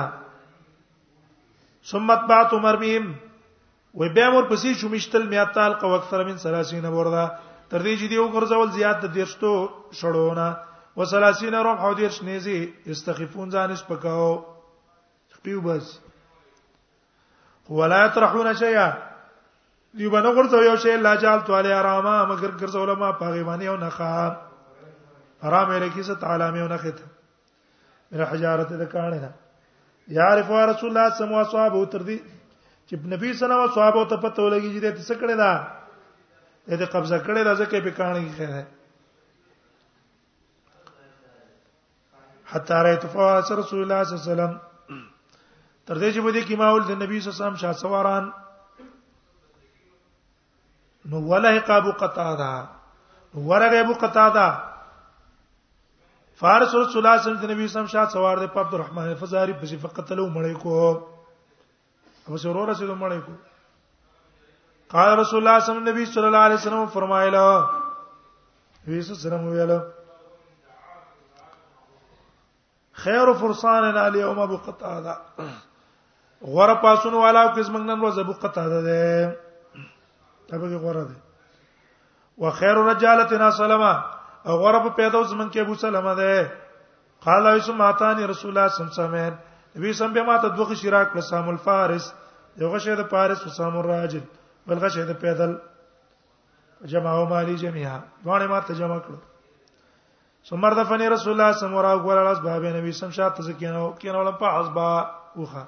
ثم 1.89 2.09
اتبعت 2.11 2.53
مرميم 2.65 3.11
و 3.95 4.09
بیا 4.13 4.29
مور 4.31 4.43
پسې 4.49 4.73
شومشتل 4.81 5.27
میاتال 5.27 5.73
قو 5.79 5.93
اکثر 5.95 6.23
من 6.25 6.37
30 6.45 6.73
وردا 6.85 7.39
تر 7.69 7.81
دې 7.85 7.93
چې 7.99 8.07
دی 8.09 8.17
وګرځول 8.17 8.69
زیات 8.77 8.99
د 9.01 9.11
دیرشتو 9.17 9.51
شړونه 9.99 10.47
و 10.97 11.05
30 11.05 11.53
رب 11.67 11.77
او 11.85 11.93
دیرش 11.99 12.21
نيزي 12.29 12.59
استخفون 12.95 13.51
ځان 13.51 13.75
سپکاو 13.83 14.31
خپیو 15.37 15.61
بس 15.67 15.85
ولا 17.79 18.05
يطرحون 18.05 18.53
شيئا 18.59 18.87
دی 19.93 20.07
باندې 20.09 20.37
ورته 20.37 20.65
یو 20.65 20.75
شی 20.83 20.93
لا 21.07 21.13
جال 21.23 21.39
تعالی 21.47 21.73
آراما 21.79 22.13
مگر 22.29 22.51
ګرځول 22.53 22.95
ما 23.01 23.09
پاغي 23.17 23.43
باندې 23.43 23.63
یو 23.65 23.75
نخا 23.77 24.37
آرام 25.49 25.71
لري 25.73 25.89
څه 25.91 26.15
تعالی 26.23 26.47
مې 26.51 26.69
نه 26.69 26.77
خت 26.85 27.03
مر 28.15 28.25
حجارت 28.31 28.69
د 28.79 28.89
کانه 28.95 29.19
نه 29.25 29.29
یعرف 30.17 30.49
رسول 30.71 30.89
الله 30.97 31.15
سمو 31.21 31.39
اصحاب 31.41 31.79
تر 31.93 32.01
دي 32.09 32.17
چې 32.87 32.95
نبی 33.13 33.33
سره 33.43 33.53
او 33.61 33.67
صحابه 33.77 34.05
ته 34.13 34.25
پته 34.25 34.41
ولګي 34.49 34.73
چې 34.73 34.83
دې 34.85 35.05
څه 35.05 35.21
کړی 35.23 35.41
دا 35.43 36.75
دې 36.79 36.95
قبضه 36.95 37.23
کړی 37.23 37.43
دا 37.43 37.55
ځکه 37.55 37.81
په 37.83 37.91
کانه 37.91 38.19
کې 38.19 38.37
خیر 38.37 38.49
ده 38.49 38.67
حتی 42.53 42.73
رایت 42.85 43.05
فواس 43.13 43.51
رسول 43.51 43.79
الله 43.81 44.03
صلی 44.05 44.15
الله 44.15 44.23
علیه 44.23 44.33
وسلم 44.33 44.53
تر 45.85 45.95
دې 45.95 46.15
چې 46.15 46.19
بده 46.27 46.41
کې 46.45 46.57
ماول 46.63 46.83
د 46.83 46.91
نبی 47.03 47.19
صلی 47.21 47.31
الله 47.31 47.43
علیه 47.43 47.45
وسلم 47.45 47.55
شاسواران 47.65 48.31
نو 51.11 51.19
ولحق 51.29 51.69
ابو 51.71 51.91
قتاده 51.99 52.53
ورغه 53.49 53.79
ابو 53.85 53.93
قتاده 54.03 54.45
فارس 56.41 56.75
رسول 56.75 56.97
الله 56.97 57.17
صلی 57.23 57.31
الله 57.31 57.47
علیه 57.53 57.65
وسلم 57.65 57.87
شاه 57.95 58.05
سوار 58.13 58.37
د 58.43 58.57
عبد 58.63 58.73
الرحمن 58.73 59.15
فزاری 59.23 59.53
په 59.63 59.71
صفقت 59.73 60.11
له 60.11 60.27
مړې 60.27 60.53
کو 60.61 62.29
ابو 62.29 62.37
سرور 62.45 62.67
رسول 62.73 62.89
مړې 62.89 63.19
کو 63.25 63.33
قال 64.95 65.17
رسول 65.23 65.39
الله 65.43 65.59
صلی 65.59 65.73
الله 65.75 65.91
علیه 65.91 66.05
وسلم 66.05 66.39
علیه 66.45 66.61
وسلم 66.61 66.89
فرمایله 66.97 68.87
ویسو 68.87 69.15
سلام 69.27 69.45
ویاله 69.47 69.79
خیر 73.03 73.33
فرسان 73.39 73.97
الیوم 74.07 74.39
ابو 74.49 74.57
قتاده 74.65 75.15
غره 76.57 76.73
پاسون 76.73 77.13
والا 77.23 77.45
کس 77.55 77.69
منګنن 77.69 78.01
روز 78.07 78.19
ابو 78.23 78.33
قتاده 78.43 78.81
ده 78.91 79.33
تبه 80.47 80.77
غوړه 80.77 81.03
ده 81.03 81.17
وخير 82.43 82.77
رجالتنا 82.91 83.49
سلمہ 83.59 83.93
او 84.47 84.55
غره 84.63 84.79
په 84.85 84.89
پیدا 84.99 85.21
زمن 85.31 85.49
کې 85.49 85.59
ابو 85.61 85.75
سلمہ 85.85 86.13
ده 86.15 86.51
قال 87.25 87.47
ایسو 87.47 87.73
ماتانی 87.81 88.25
رسول 88.31 88.51
الله 88.51 88.67
صلی 88.67 88.81
الله 88.81 88.91
علیه 88.91 89.01
وسلم 89.03 89.51
نبی 89.77 89.93
سم 89.97 90.13
به 90.13 90.23
ماته 90.23 90.47
دوه 90.57 90.75
شراک 90.79 91.15
لسام 91.17 91.47
الفارس 91.49 92.13
یو 92.63 92.69
غشه 92.73 92.95
د 93.01 93.05
فارس 93.11 93.45
وسام 93.47 93.77
الراجل 93.77 94.23
بل 94.71 94.79
غشه 94.85 95.05
د 95.11 95.19
پیدل 95.21 95.53
جمعو 96.91 97.23
مالی 97.31 97.55
جميعا 97.61 97.99
باندې 98.23 98.45
ماته 98.45 98.73
جمع 98.81 98.97
کړو 98.99 99.17
سمر 100.49 100.73
دفنی 100.79 101.09
رسول 101.15 101.33
الله 101.33 101.51
صلی 101.57 101.77
الله 101.81 102.13
علیه 102.13 102.29
وسلم 102.29 102.31
اسباب 102.35 102.65
نبی 102.77 102.91
سم 102.99 103.11
شاته 103.17 103.43
زکینو 103.43 103.89
کینو 103.99 104.23
لم 104.29 104.35
په 104.43 104.59
حسبا 104.59 104.91
وخه 105.41 105.65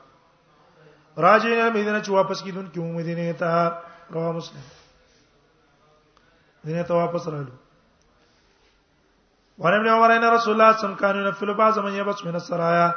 راجین 1.26 1.60
مدینه 1.70 2.02
چې 2.04 2.10
واپس 2.20 2.42
کیدون 2.44 2.66
کیو 2.76 2.84
مدینه 3.00 3.34
ته 3.34 3.72
رواه 4.10 4.32
مسلم 4.36 4.64
دینه 6.64 6.84
ته 6.84 6.94
واپس 6.94 7.28
راغلو 7.28 7.52
ورن 9.58 9.74
ابن 9.74 9.88
عمر 9.88 10.12
ان 10.12 10.24
رسول 10.24 10.28
الله 10.28 10.42
صلی 10.42 10.54
الله 10.54 10.70
علیه 10.70 10.86
وسلم 10.86 10.96
کانو 10.96 11.30
نفل 11.30 11.54
بعض 11.54 11.78
من 11.80 11.94
یبس 11.96 12.26
من 12.26 12.34
السرايا 12.36 12.94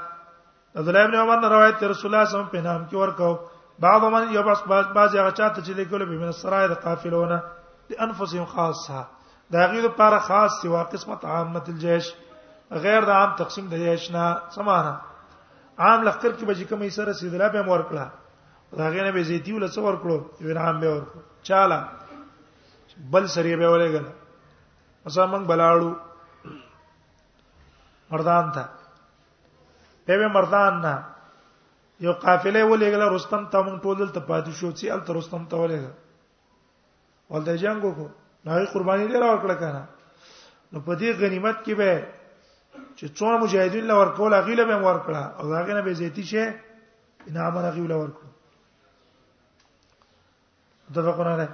عبد 0.76 0.88
الله 0.88 1.00
ابن 1.04 1.14
عمر 1.14 1.48
روایت 1.54 1.78
ته 1.80 1.86
رسول 1.88 2.14
الله 2.14 2.24
صلی 2.28 2.36
الله 2.38 2.48
علیه 2.48 2.58
وسلم 2.58 2.60
په 2.60 2.64
نام 2.68 2.82
کې 2.90 2.94
ورکاو 2.94 3.38
بعض 3.78 4.02
من 4.12 4.34
یبس 4.34 4.60
بعض 4.94 5.16
هغه 5.16 5.30
چاته 5.30 5.62
چې 5.62 5.68
لیکلو 5.70 6.06
به 6.06 6.18
من 6.18 6.26
السرايا 6.26 6.66
د 6.68 6.74
قافلونه 6.82 7.42
لانفسهم 7.90 8.44
خاصه 8.44 9.06
دا 9.52 9.66
غیر 9.66 9.80
لپاره 9.82 10.18
خاص 10.18 10.52
سوا 10.62 10.82
قسمت 10.84 11.24
عامه 11.24 11.62
الجيش 11.68 12.12
غیر 12.70 13.04
د 13.04 13.10
عام 13.10 13.34
تقسیم 13.36 13.68
د 13.68 13.74
جیش 13.76 14.10
نه 14.10 14.38
سمانه 14.50 14.96
عام 15.78 16.00
لخر 16.08 16.30
کې 16.32 16.44
به 16.44 16.54
چې 16.54 16.64
کومې 16.72 16.88
سره 16.98 17.12
سیدلا 17.12 17.48
به 17.48 17.62
مور 17.62 17.80
کړه 17.90 18.08
هغه 18.76 19.00
نه 19.06 19.10
به 19.16 19.22
زیتی 19.28 19.52
ول 19.52 19.64
څور 19.76 19.92
کړو 20.02 20.16
یو 20.44 20.50
انعام 20.54 20.76
به 20.80 20.88
ورکړو 20.96 21.20
چاله 21.48 21.78
بل 23.12 23.24
سری 23.34 23.52
به 23.60 23.68
ولېګل 23.72 24.06
اوسه 25.06 25.24
موږ 25.30 25.42
بلاړو 25.50 25.90
مردان 28.12 28.44
ته 28.58 28.62
به 30.20 30.28
مردان 30.36 30.74
نه 30.84 30.94
یو 32.08 32.12
قافله 32.24 32.60
ولېګل 32.70 33.02
رستم 33.16 33.42
ته 33.52 33.58
موږ 33.66 33.76
ټول 33.82 34.08
ته 34.14 34.20
پاتې 34.28 34.52
شو 34.60 34.70
چې 34.78 34.84
ال 34.94 35.00
رستم 35.20 35.42
ته 35.52 35.56
ولېګل 35.62 35.94
ولته 37.30 37.52
جنگو 37.64 37.90
کو 37.96 38.06
نه 38.44 38.52
قرباني 38.76 39.06
دی 39.10 39.16
راوړل 39.22 39.56
کنه 39.62 39.82
نو 40.72 40.78
په 40.86 40.92
دې 41.00 41.08
غنیمت 41.24 41.56
کې 41.64 41.74
به 41.80 41.90
چې 42.98 43.06
څو 43.18 43.38
مجاهدین 43.42 43.84
لور 43.90 44.08
کول 44.16 44.32
هغه 44.34 44.54
له 44.62 44.64
به 44.70 44.78
ورکړه 44.86 45.22
او 45.40 45.46
هغه 45.58 45.72
نه 45.76 45.82
به 45.86 45.92
زیتی 46.00 46.24
شه 46.30 46.44
انعام 47.30 47.54
هغه 47.58 47.82
له 47.92 47.96
ورکړه 48.02 48.28
دغه 50.94 51.10
قران 51.12 51.38
دی 51.38 51.44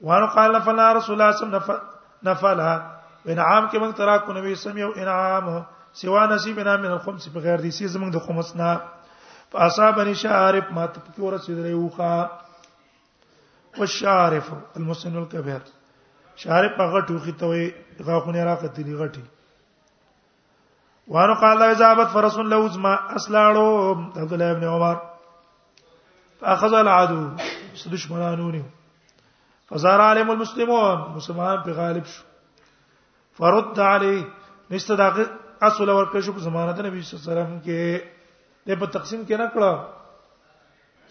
وان 0.00 0.26
قال 0.34 0.60
فلا 0.66 0.92
رسول 0.98 1.14
الله 1.14 1.30
صلی 1.30 1.30
الله 1.30 1.30
علیه 1.62 1.66
وسلم 1.66 1.80
نفلها 2.28 2.76
انعام 3.26 3.68
کې 3.68 3.76
موږ 3.76 3.96
ترا 3.96 4.16
کو 4.26 4.32
نبی 4.32 4.54
سم 4.64 4.76
یو 4.78 4.90
انعام 5.04 5.44
سوا 6.02 6.22
نصیب 6.32 6.56
انعام 6.64 6.80
من 6.82 6.90
الخمس 6.96 7.24
بغیر 7.38 7.56
دي 7.66 7.70
سیز 7.78 7.92
موږ 7.96 8.10
د 8.16 8.18
خمس 8.26 8.48
نه 8.60 8.70
فاصابني 9.54 10.14
شارف 10.22 10.66
ما 10.76 10.84
ته 10.86 10.98
کې 11.00 11.20
ورسېدلې 11.22 11.74
وخه 11.74 12.14
والشارف 13.78 14.46
المسن 14.52 15.16
الكبير 15.24 15.60
شارف 16.44 16.72
هغه 16.80 17.00
ټوخي 17.06 17.34
ته 17.42 17.46
وي 17.46 17.64
غاخونه 18.04 18.44
راکتلې 18.52 18.96
غټي 19.02 19.26
وانو 21.16 21.34
قال 21.44 21.58
اجابت 21.66 22.08
فرس 22.16 22.34
لوز 22.38 22.74
ما 22.78 22.94
اسلاړو 22.94 24.18
عبد 24.18 24.32
الله 24.32 24.50
ابن 24.56 24.64
عمر 24.72 24.96
فاخذ 26.40 26.72
العدو 26.80 27.22
څه 27.76 27.88
دشمنانو 27.94 28.50
نیو 28.56 28.66
فزار 29.70 30.00
عالم 30.06 30.30
المسلمون 30.30 31.04
مسلمان 31.16 31.56
په 31.64 31.70
غالب 31.80 32.06
شو 32.14 32.22
فرد 33.40 33.78
علی 33.92 34.16
نست 34.70 34.90
دا 34.98 35.08
اصل 35.68 35.88
ورکړ 35.88 36.20
شو 36.26 36.32
په 36.38 36.46
زمانه 36.48 36.72
د 36.72 36.80
نبی 36.88 37.02
صلی 37.02 37.18
الله 37.18 37.32
علیه 37.32 37.34
وسلم 37.34 37.60
کې 37.64 37.78
د 38.70 38.80
په 38.80 38.86
تقسیم 38.98 39.20
کې 39.28 39.36
نه 39.40 39.46
کړو 39.54 39.72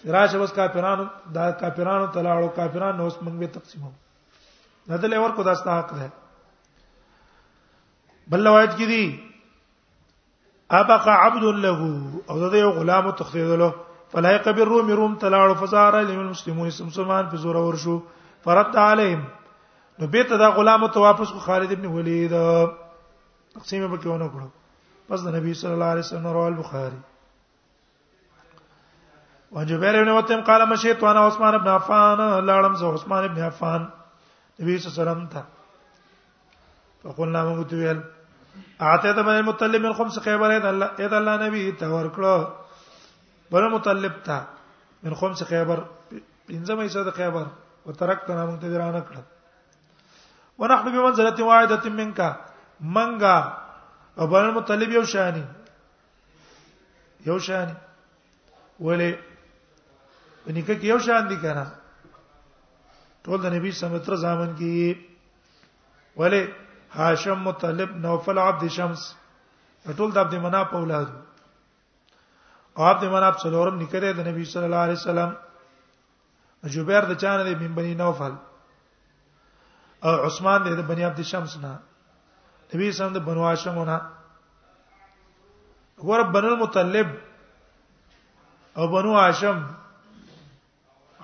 سراج 0.04 0.36
اوس 0.38 0.52
کافرانو 0.58 1.06
دا 1.38 1.46
کافرانو 1.62 2.08
تلاړو 2.14 2.50
کافرانو 2.60 3.04
اوس 3.08 3.16
موږ 3.16 3.36
به 3.40 3.48
تقسیمو 3.48 3.92
ندل 4.90 5.14
اور 5.22 5.30
کو 5.38 5.44
داستا 5.46 5.80
حق 5.80 5.94
ده 5.94 6.10
بل 8.34 8.48
روایت 8.48 8.72
کې 8.72 8.88
دي 8.88 9.06
ابقى 10.70 11.12
عبد 11.26 11.44
له 11.66 11.92
او 12.30 12.40
دا 12.54 12.58
یو 12.62 12.72
غلام 12.78 13.12
تخریدلو 13.20 13.72
فلایق 14.12 14.48
بالروم 14.58 14.90
روم 15.00 15.16
تلاړو 15.22 15.54
فزار 15.62 15.94
للمسلمون 16.02 16.70
سمسمان 16.78 17.26
په 17.32 17.38
زور 17.46 17.56
ورشو 17.64 17.98
فرد 18.44 18.76
علیهم 18.86 19.24
نو 20.00 20.08
بیت 20.16 20.30
دا 20.40 20.50
غلام 20.60 20.88
ته 20.88 21.00
واپس 21.06 21.30
کو 21.36 21.40
خالد 21.48 21.72
ابن 21.76 21.86
ولید 21.96 22.32
تقسیم 23.54 23.86
به 23.92 23.98
کې 24.02 24.08
ونه 24.08 24.30
کړو 24.36 24.48
پس 25.10 25.26
د 25.28 25.36
نبی 25.36 25.54
صلی 25.62 25.72
الله 25.72 25.86
علیه 25.96 26.04
وسلم 26.06 26.28
رواه 26.28 26.46
البخاری 26.52 26.98
وجبیر 29.58 30.00
ابن 30.02 30.10
وتم 30.18 30.42
قال 30.50 30.66
مشيت 30.70 31.04
وانا 31.04 31.26
عثمان 31.28 31.54
ابن 31.60 31.68
عفان 31.72 32.18
لاړم 32.22 32.76
زه 32.84 32.92
عثمان 33.00 33.24
ابن 33.32 33.42
عفان 33.48 33.82
نبی 34.60 34.78
صلی 34.78 34.78
الله 34.78 34.78
علیه 34.78 35.02
وسلم 35.04 35.26
ته 35.34 35.44
فقلنا 37.04 37.44
موږ 37.50 37.70
ته 37.70 37.76
ویل 37.76 38.02
اعطيت 38.92 39.18
من 39.20 39.34
المطلب 39.42 39.86
من 39.88 39.94
خمس 40.00 40.20
خیبر 40.30 40.56
اذا 40.60 41.18
الله 41.20 41.38
نبی 41.44 41.66
ته 41.84 41.92
ورکړو 41.96 42.48
بل 43.52 43.68
متلب 43.74 44.14
تا 44.24 44.38
من 45.04 45.14
خمس 45.16 45.44
خیبر 45.50 45.80
پنځمه 46.48 46.86
حصہ 46.86 47.04
د 47.08 47.12
خیبر 47.20 47.46
وترکتنا 47.86 48.44
موږ 48.46 48.60
ته 48.62 48.70
درانه 48.70 49.02
کړ 49.08 49.16
ونحن 50.62 50.88
بمنزله 50.96 51.44
واحده 51.50 51.90
منك 52.00 52.84
منغا 52.98 53.38
او 54.20 54.28
بل 54.34 54.52
متلب 54.60 54.90
یو 54.96 55.04
شانی 55.14 55.44
یو 57.28 57.38
شانی 57.50 57.76
ولې 58.80 59.12
نکه 60.48 60.76
کې 60.76 60.86
یو 60.92 61.00
شان 61.10 61.28
دي 61.34 61.38
کنه 61.46 61.66
ټول 63.24 63.42
د 63.46 63.54
نبی 63.58 63.72
سمتر 63.80 64.16
زامن 64.26 64.54
کې 64.60 66.20
ولې 66.22 67.00
هاشم 67.00 67.40
متلب 67.52 67.96
نوفل 68.08 68.40
عبد 68.48 68.68
شمس 68.80 69.08
ټول 69.98 70.12
د 70.20 70.24
عبد 70.26 70.36
مناف 70.48 70.74
اولاد 70.82 71.16
اواب 72.78 72.98
دې 73.02 73.08
مراب 73.14 73.36
څلورم 73.44 73.76
نکره 73.82 74.10
د 74.16 74.20
نبی 74.30 74.44
صلی 74.54 74.66
الله 74.68 74.82
علیه 74.88 74.98
وسلم 75.02 75.30
جبیر 76.76 77.04
د 77.12 77.16
چانه 77.22 77.44
د 77.46 77.50
بنی 77.76 77.94
نوفل 78.02 78.34
او 80.10 80.12
عثمان 80.28 80.60
د 80.66 80.80
بنی 80.90 81.04
عبد 81.10 81.20
الشمس 81.26 81.54
نه 81.64 81.72
نبی 82.74 82.90
صلی 82.92 82.92
الله 82.92 82.92
علیه 82.92 82.98
وسلم 83.04 83.16
د 83.16 83.24
بنو 83.30 83.42
هاشم 83.50 83.78
نه 83.92 83.96
ور 86.10 86.22
بن 86.36 86.46
المطلب 86.52 87.08
او 88.82 88.86
بنو 88.96 89.14
هاشم 89.22 89.60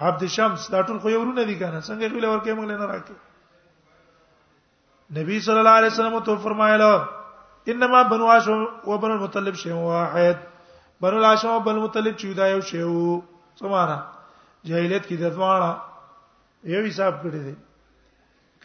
عبد 0.02 0.24
الشمس 0.30 0.66
دا 0.76 0.82
ټول 0.88 0.98
خو 1.04 1.10
یو 1.14 1.20
ورونه 1.26 1.44
دي 1.50 1.56
کنه 1.60 1.82
څنګه 1.82 2.14
ویل 2.14 2.26
ورکه 2.30 2.54
موږ 2.62 2.70
نه 2.72 2.88
راکې 2.94 5.20
نبی 5.20 5.38
صلی 5.50 5.60
الله 5.66 5.78
علیه 5.84 5.90
وسلم 5.94 6.18
تو 6.32 6.38
فرمایلو 6.48 6.90
انما 7.76 8.02
بنو 8.16 8.28
هاشم 8.32 8.66
بنو 8.90 9.12
المطلب 9.16 9.56
شی 9.66 9.72
واحد 9.82 10.50
بنو 11.04 11.18
لاشو 11.24 11.60
بنو 11.68 11.80
مطلب 11.84 12.14
چودا 12.20 12.34
دا 12.40 12.46
یو 12.54 12.62
شی 12.70 12.82
وو 12.88 13.22
سمانا 13.60 13.98
جاهلیت 14.68 15.06
کې 15.08 15.16
د 15.22 15.26
ځوانه 15.36 15.72
یو 16.74 16.82
حساب 16.90 17.14
کړی 17.24 17.42
دی 17.48 17.56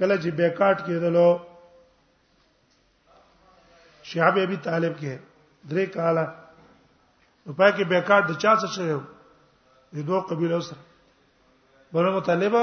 کله 0.01 0.15
چې 0.17 0.23
جی 0.23 0.31
بیکاټ 0.41 0.77
کېدلو 0.89 1.27
شهاب 4.11 4.37
ابي 4.43 4.57
طالب 4.67 4.95
کې 5.01 5.19
درې 5.69 5.87
کاله 5.97 6.25
په 7.45 7.53
پای 7.59 7.71
کې 7.77 7.85
بیکاټ 7.91 8.23
د 8.29 8.33
چا 8.45 8.53
څه 8.61 8.67
شو 8.75 9.01
د 9.97 10.11
دوه 10.11 10.21
قبیلو 10.33 10.61
سره 10.61 10.79
بنو 11.97 12.11
مطلب 12.19 12.55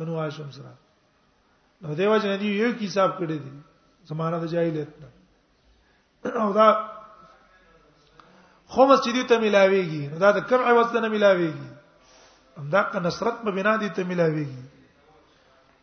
بنو 0.00 0.18
هاشم 0.24 0.50
سره 0.56 0.74
نو 1.84 1.94
دیو 2.02 2.18
جن 2.26 2.34
دی 2.42 2.48
یو 2.60 2.68
حساب 2.86 3.10
کړی 3.18 3.38
دی 3.44 3.52
زمانہ 4.14 4.36
د 4.46 4.56
جاهلیت 4.56 6.34
او 6.42 6.50
دا 6.58 6.72
خمس 8.74 8.98
چې 9.04 9.10
دې 9.16 9.22
ته 9.30 9.36
ملاويږي 9.44 10.02
نو 10.12 10.16
دا 10.24 10.28
د 10.36 10.38
کم 10.48 10.60
عوض 10.70 10.88
نه 11.04 11.08
ملاويږي 11.14 11.68
همدا 12.58 12.80
که 12.92 12.98
نصرت 13.06 13.36
په 13.44 13.50
بنا 13.56 13.74
دې 13.82 13.88
ته 13.96 14.02
ملاويږي 14.10 14.62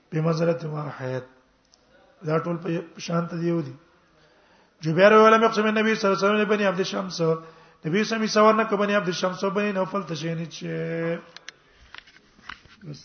په 0.10 0.18
مزرته 0.28 0.66
ما 0.74 0.82
حیات 1.00 1.26
دا 2.28 2.36
ټول 2.46 2.58
په 2.64 2.68
شانت 3.06 3.30
دیو 3.42 3.60
دي 3.68 3.76
جبیر 4.86 5.12
ولا 5.14 5.38
مقسم 5.46 5.66
النبي 5.72 5.92
صلی 5.96 6.06
الله 6.08 6.16
علیه 6.18 6.26
وسلم 6.28 6.44
بني 6.52 6.66
عبد 6.72 6.82
الشمس 6.86 7.18
نبی 7.86 8.00
سمي 8.12 8.28
سوار 8.36 8.54
نه 8.60 8.66
کبني 8.72 8.94
عبد 9.02 9.10
الشمس 9.14 9.42
بني 9.58 9.72
نوفل 9.78 10.02
تشینی 10.10 10.48
چې 10.56 10.68
بس 12.90 13.02